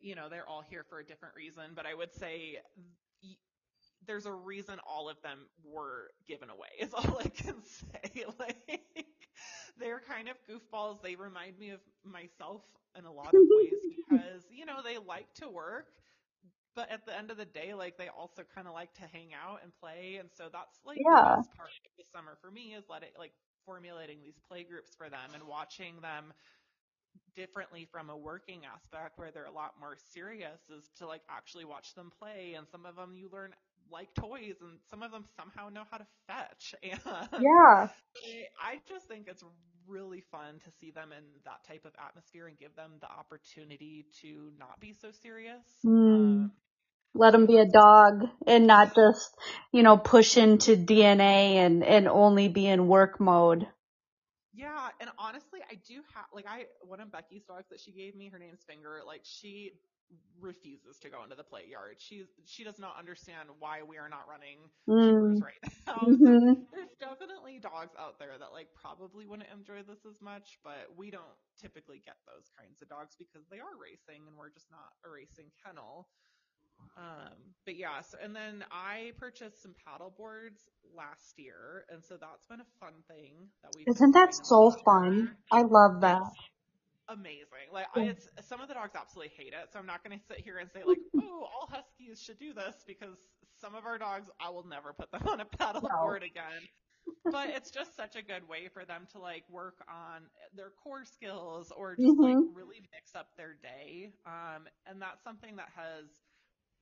[0.01, 1.72] you know, they're all here for a different reason.
[1.76, 2.59] But I would say
[4.05, 6.68] there's a reason all of them were given away.
[6.80, 8.26] Is all I can say.
[8.39, 9.05] Like
[9.80, 11.01] they're kind of goofballs.
[11.01, 12.61] They remind me of myself
[12.97, 15.88] in a lot of ways because you know they like to work.
[16.76, 19.30] But at the end of the day, like they also kind of like to hang
[19.34, 21.11] out and play, and so that's like Yeah.
[21.11, 23.34] the best part of the summer for me is letting like
[23.65, 26.34] formulating these play groups for them and watching them
[27.36, 31.65] differently from a working aspect where they're a lot more serious is to like actually
[31.65, 33.53] watch them play and some of them you learn
[33.94, 37.00] like toys and some of them somehow know how to fetch and
[37.38, 37.89] Yeah.
[38.60, 39.44] I just think it's
[39.88, 44.06] really fun to see them in that type of atmosphere and give them the opportunity
[44.22, 45.64] to not be so serious.
[45.86, 46.46] Mm.
[46.46, 46.52] Um,
[47.14, 49.36] Let them be a dog and not just,
[49.72, 53.68] you know, push into DNA and, and only be in work mode.
[54.54, 58.16] Yeah, and honestly, I do have like I one of Becky's dogs that she gave
[58.16, 59.02] me, her name's Finger.
[59.06, 59.74] Like she
[60.39, 61.95] refuses to go into the play yard.
[61.99, 65.41] She's she does not understand why we are not running Mm.
[65.41, 65.70] right now.
[65.86, 70.58] So hmm there's definitely dogs out there that like probably wouldn't enjoy this as much,
[70.64, 74.49] but we don't typically get those kinds of dogs because they are racing and we're
[74.51, 76.08] just not a racing kennel.
[76.97, 82.18] Um, but yeah, so, and then I purchased some paddle boards last year, and so
[82.18, 85.38] that's been a fun thing that we've Isn't that doing in the so fun?
[85.51, 86.22] I love that.
[86.22, 86.53] It's
[87.10, 87.70] amazing.
[87.72, 90.39] Like it's some of the dogs absolutely hate it, so I'm not going to sit
[90.39, 93.18] here and say like, "Oh, all huskies should do this," because
[93.60, 95.99] some of our dogs, I will never put them on a paddle No.
[95.99, 96.68] board again.
[97.32, 100.24] But it's just such a good way for them to like work on
[100.56, 102.54] their core skills or just like Mhm.
[102.54, 104.12] really mix up their day.
[104.26, 106.06] Um, and that's something that has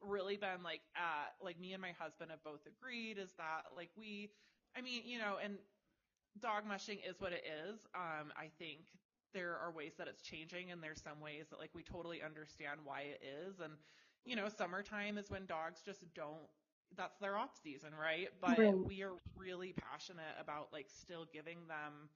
[0.01, 3.89] really been like at like me and my husband have both agreed is that like
[3.97, 4.29] we,
[4.75, 5.55] I mean, you know, and
[6.39, 7.85] dog mushing is what it is.
[7.95, 8.85] Um, I think
[9.33, 12.81] there are ways that it's changing, and there's some ways that like we totally understand
[12.83, 13.59] why it is.
[13.59, 13.73] And
[14.25, 16.47] you know, summertime is when dogs just don't.
[16.95, 18.29] That's their off season, right?
[18.41, 18.75] But Right.
[18.81, 22.09] we are really passionate about like still giving them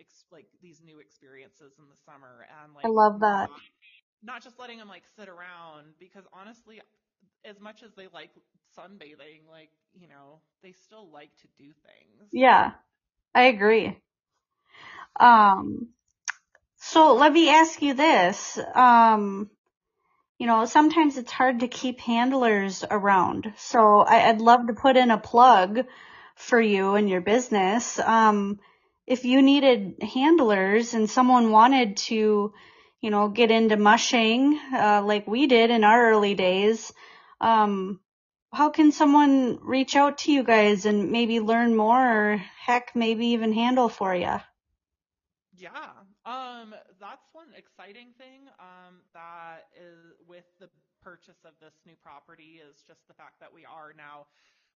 [0.00, 3.50] ex- like these new experiences in the summer, and like I love that.
[3.50, 3.62] not,
[4.22, 6.80] not just letting them like sit around because honestly,
[7.44, 8.30] as much as they like
[8.76, 12.32] sunbathing, like you know, they still like to do things.
[12.32, 12.72] Yeah,
[13.34, 13.98] I agree.
[15.20, 15.88] Um,
[16.92, 18.58] so let me ask you this.
[18.74, 19.48] Um,
[20.38, 23.54] you know, sometimes it's hard to keep handlers around.
[23.56, 25.86] So I, I'd love to put in a plug
[26.36, 27.98] for you and your business.
[27.98, 28.60] Um,
[29.06, 32.52] if you needed handlers and someone wanted to,
[33.00, 36.92] you know, get into mushing, uh, like we did in our early days,
[37.40, 38.00] um,
[38.52, 43.28] how can someone reach out to you guys and maybe learn more or heck, maybe
[43.28, 44.36] even handle for you?
[45.56, 45.92] Yeah.
[46.22, 46.70] Um,
[47.02, 50.70] that's one exciting thing um, that is with the
[51.02, 54.30] purchase of this new property is just the fact that we are now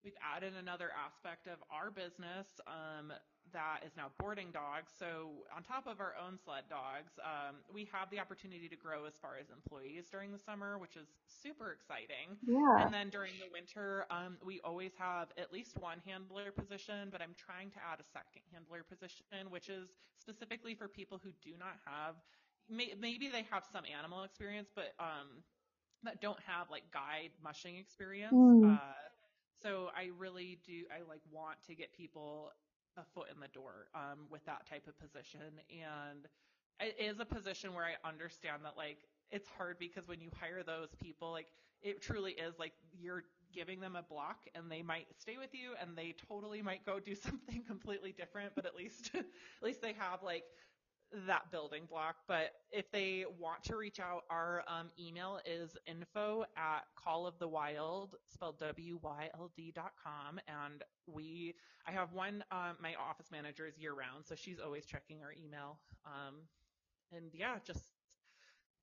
[0.06, 3.10] we've added another aspect of our business um,
[3.50, 4.94] that is now boarding dogs.
[4.94, 9.02] So on top of our own sled dogs, um, we have the opportunity to grow
[9.02, 12.38] as far as employees during the summer, which is super exciting.
[12.46, 12.86] Yeah.
[12.86, 17.18] And then during the winter, um, we always have at least one handler position, but
[17.18, 19.90] I'm trying to add a second handler position, which is
[20.22, 22.14] specifically for people who do not have,
[22.70, 25.42] may, maybe they have some animal experience, but um,
[26.06, 28.34] that don't have like guide mushing experience.
[28.34, 28.74] Mm.
[28.74, 29.05] Uh,
[29.66, 32.52] so I really do, I like want to get people
[32.96, 35.40] a foot in the door um, with that type of position.
[35.70, 36.26] And
[36.80, 38.98] it is a position where I understand that like
[39.32, 41.48] it's hard because when you hire those people, like
[41.82, 45.70] it truly is like you're giving them a block and they might stay with you
[45.80, 49.24] and they totally might go do something completely different, but at least at
[49.62, 50.44] least they have like
[51.26, 52.16] that building block.
[52.26, 57.38] But if they want to reach out, our um, email is info at call of
[57.38, 60.40] the wild, spelled W-Y-L-D dot com.
[60.48, 61.54] And we,
[61.86, 65.32] I have one, um, my office manager is year round, so she's always checking our
[65.32, 65.78] email.
[66.04, 66.34] Um,
[67.12, 67.84] and yeah, just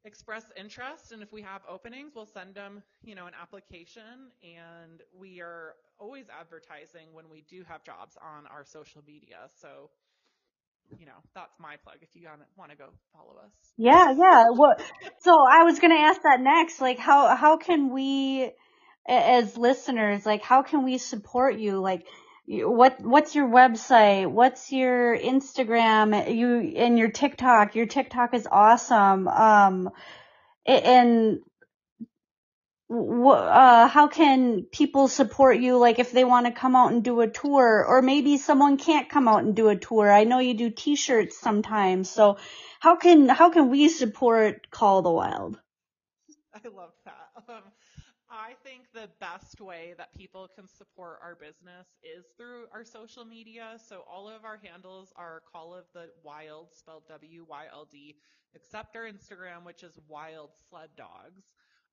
[0.05, 1.11] express interest.
[1.11, 4.31] And if we have openings, we'll send them, you know, an application.
[4.43, 9.47] And we are always advertising when we do have jobs on our social media.
[9.61, 9.89] So
[10.99, 12.27] you know, that's my plug if you
[12.57, 13.51] want to go follow us.
[13.77, 14.45] Yeah, yeah.
[14.49, 14.81] What?
[15.21, 16.81] so I was going to ask that next.
[16.81, 18.51] Like, how how can we,
[19.07, 21.79] as listeners, like, how can we support you?
[21.79, 22.05] Like,
[22.45, 24.29] what what's your website?
[24.29, 26.35] What's your Instagram?
[26.35, 27.75] You and your TikTok.
[27.75, 29.27] Your TikTok is awesome.
[29.27, 29.89] Um,
[30.65, 31.39] and
[32.93, 35.77] uh, how can people support you?
[35.77, 39.09] Like if they want to come out and do a tour, or maybe someone can't
[39.09, 40.11] come out and do a tour.
[40.11, 42.37] I know you do T-shirts sometimes, so
[42.79, 45.59] how can how can we support Call the Wild?
[46.53, 47.43] I love that.
[47.49, 47.63] Um,
[48.29, 53.25] I think the best way that people can support our business is through our social
[53.25, 53.77] media.
[53.87, 58.15] So all of our handles are Call of the Wild, spelled W-Y-L-D,
[58.55, 61.43] except our Instagram, which is Wild Sled Dogs.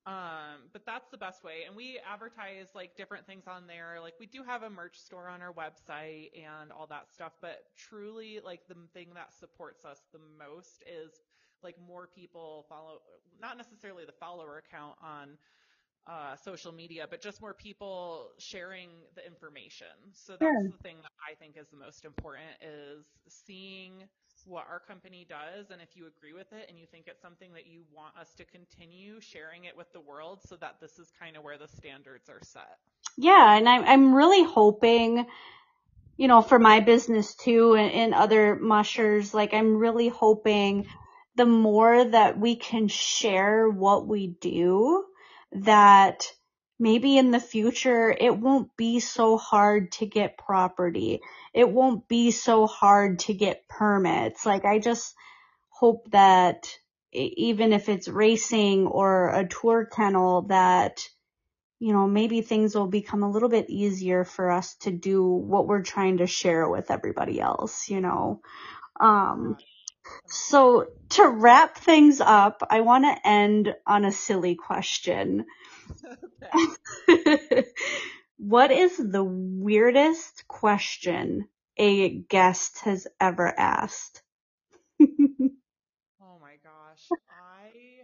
[0.06, 1.64] Um, but that's the best way.
[1.66, 3.98] And we advertise like different things on there.
[4.00, 7.32] Like we do have a merch store on our website and all that stuff.
[7.40, 11.12] But truly, like the thing that supports us the most is
[11.62, 13.00] like more people follow,
[13.40, 15.36] not necessarily the follower count on
[16.06, 19.86] uh, social media, but just more people sharing the information.
[20.14, 24.04] So that's the thing that I think is the most important is seeing
[24.46, 27.52] what our company does and if you agree with it and you think it's something
[27.52, 31.12] that you want us to continue sharing it with the world so that this is
[31.18, 32.78] kind of where the standards are set.
[33.16, 35.26] Yeah, and I'm I'm really hoping
[36.20, 40.86] you know, for my business too and, and other mushers, like I'm really hoping
[41.34, 45.06] the more that we can share what we do,
[45.52, 46.30] that
[46.80, 51.20] maybe in the future it won't be so hard to get property.
[51.54, 54.46] It won't be so hard to get permits.
[54.46, 55.14] Like I just
[55.68, 56.72] hope that
[57.12, 61.06] even if it's racing or a tour kennel that
[61.80, 65.66] you know, maybe things will become a little bit easier for us to do what
[65.66, 68.42] we're trying to share with everybody else, you know.
[69.00, 69.56] Um,
[70.26, 75.46] so to wrap things up, I want to end on a silly question.
[78.38, 84.22] what is the weirdest question a guest has ever asked?
[85.02, 87.12] oh my gosh.
[87.28, 88.02] I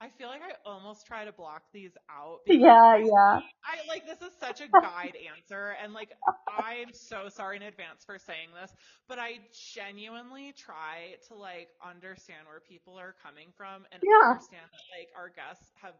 [0.00, 2.40] I feel like I almost try to block these out.
[2.46, 3.40] Yeah, yeah.
[3.60, 6.08] I like this is such a guide answer and like
[6.48, 8.72] I'm so sorry in advance for saying this,
[9.08, 9.40] but I
[9.74, 14.30] genuinely try to like understand where people are coming from and yeah.
[14.30, 15.94] understand that like our guests have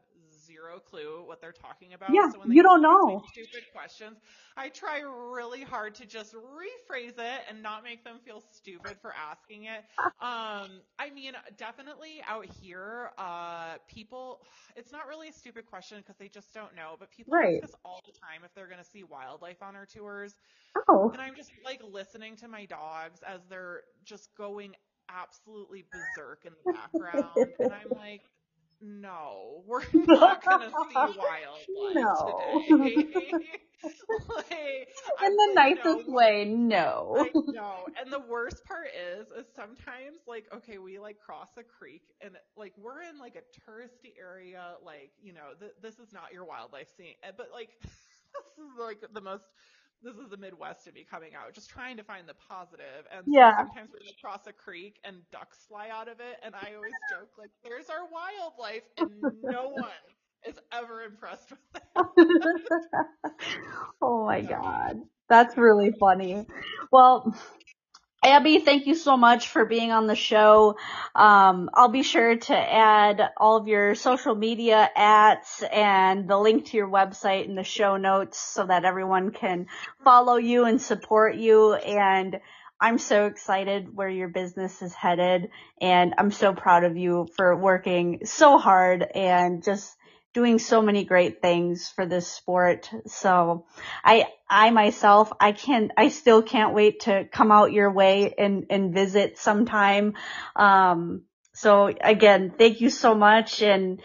[0.51, 2.11] zero clue what they're talking about.
[2.13, 3.23] Yeah, so when they you don't know.
[3.33, 4.19] Stupid questions.
[4.57, 9.15] I try really hard to just rephrase it and not make them feel stupid for
[9.15, 9.85] asking it.
[10.23, 14.43] Um, I mean, definitely out here, uh, people,
[14.77, 17.57] it's not really a stupid question because they just don't know, but people right.
[17.57, 20.35] ask us all the time if they're going to see wildlife on our tours.
[20.91, 21.11] Oh.
[21.11, 24.75] And I'm just like listening to my dogs as they're just going
[25.09, 26.73] absolutely berserk in the
[27.03, 27.53] background.
[27.59, 28.23] and I'm like,
[28.81, 32.63] no, we're not gonna see wildlife no.
[32.67, 33.33] today.
[34.37, 34.89] like,
[35.25, 37.27] in the nicest know, way, no.
[37.53, 37.87] no.
[38.01, 42.37] And the worst part is, is sometimes like, okay, we like cross a creek and
[42.57, 46.45] like we're in like a touristy area, like you know, th- this is not your
[46.45, 49.45] wildlife scene, eh, but like this is like the most
[50.03, 53.07] this is the Midwest to be coming out, just trying to find the positive.
[53.15, 53.57] And yeah.
[53.59, 57.31] sometimes we cross a creek and ducks fly out of it, and I always joke
[57.39, 59.11] like, "There's our wildlife," and
[59.43, 59.91] no one
[60.47, 62.07] is ever impressed with that.
[64.03, 66.47] oh my god, that's really funny.
[66.91, 67.37] Well,
[68.23, 70.77] Abby, thank you so much for being on the show.
[71.15, 76.67] Um, I'll be sure to add all of your social media ats and the link
[76.67, 79.69] to your website in the show notes so that everyone can
[80.05, 81.73] follow you and support you.
[81.73, 82.41] And
[82.79, 85.49] I'm so excited where your business is headed
[85.81, 89.97] and I'm so proud of you for working so hard and just
[90.33, 92.91] doing so many great things for this sport.
[93.07, 93.67] So
[94.05, 98.67] I, I myself, I can't, I still can't wait to come out your way and,
[98.71, 100.15] and visit sometime.
[100.55, 101.23] Um,
[101.55, 103.63] so again, thank you so much.
[103.63, 104.01] And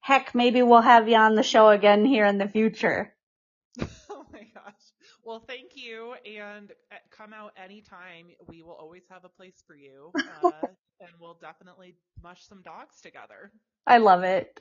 [0.00, 3.12] heck, maybe we'll have you on the show again here in the future.
[3.80, 4.74] oh my gosh.
[5.24, 6.14] Well, thank you.
[6.24, 8.26] And uh, come out anytime.
[8.48, 10.12] We will always have a place for you.
[10.44, 10.66] Uh,
[11.00, 13.50] and we'll definitely mush some dogs together.
[13.86, 14.60] I love it.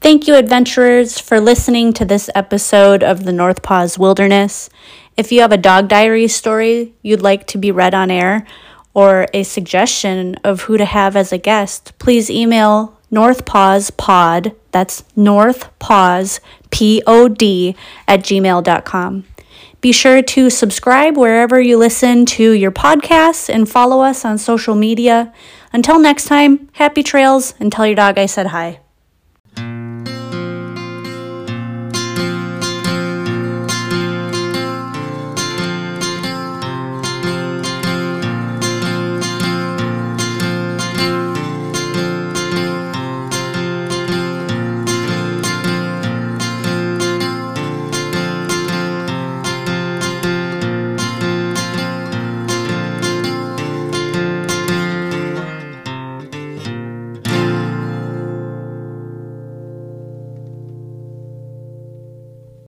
[0.00, 4.70] Thank you, adventurers, for listening to this episode of the North Paws Wilderness.
[5.16, 8.46] If you have a dog diary story you'd like to be read on air
[8.94, 16.40] or a suggestion of who to have as a guest, please email northpawspod, that's northpawspod
[18.06, 19.24] at gmail.com.
[19.80, 24.74] Be sure to subscribe wherever you listen to your podcasts and follow us on social
[24.74, 25.32] media.
[25.72, 28.80] Until next time, happy trails and tell your dog I said hi.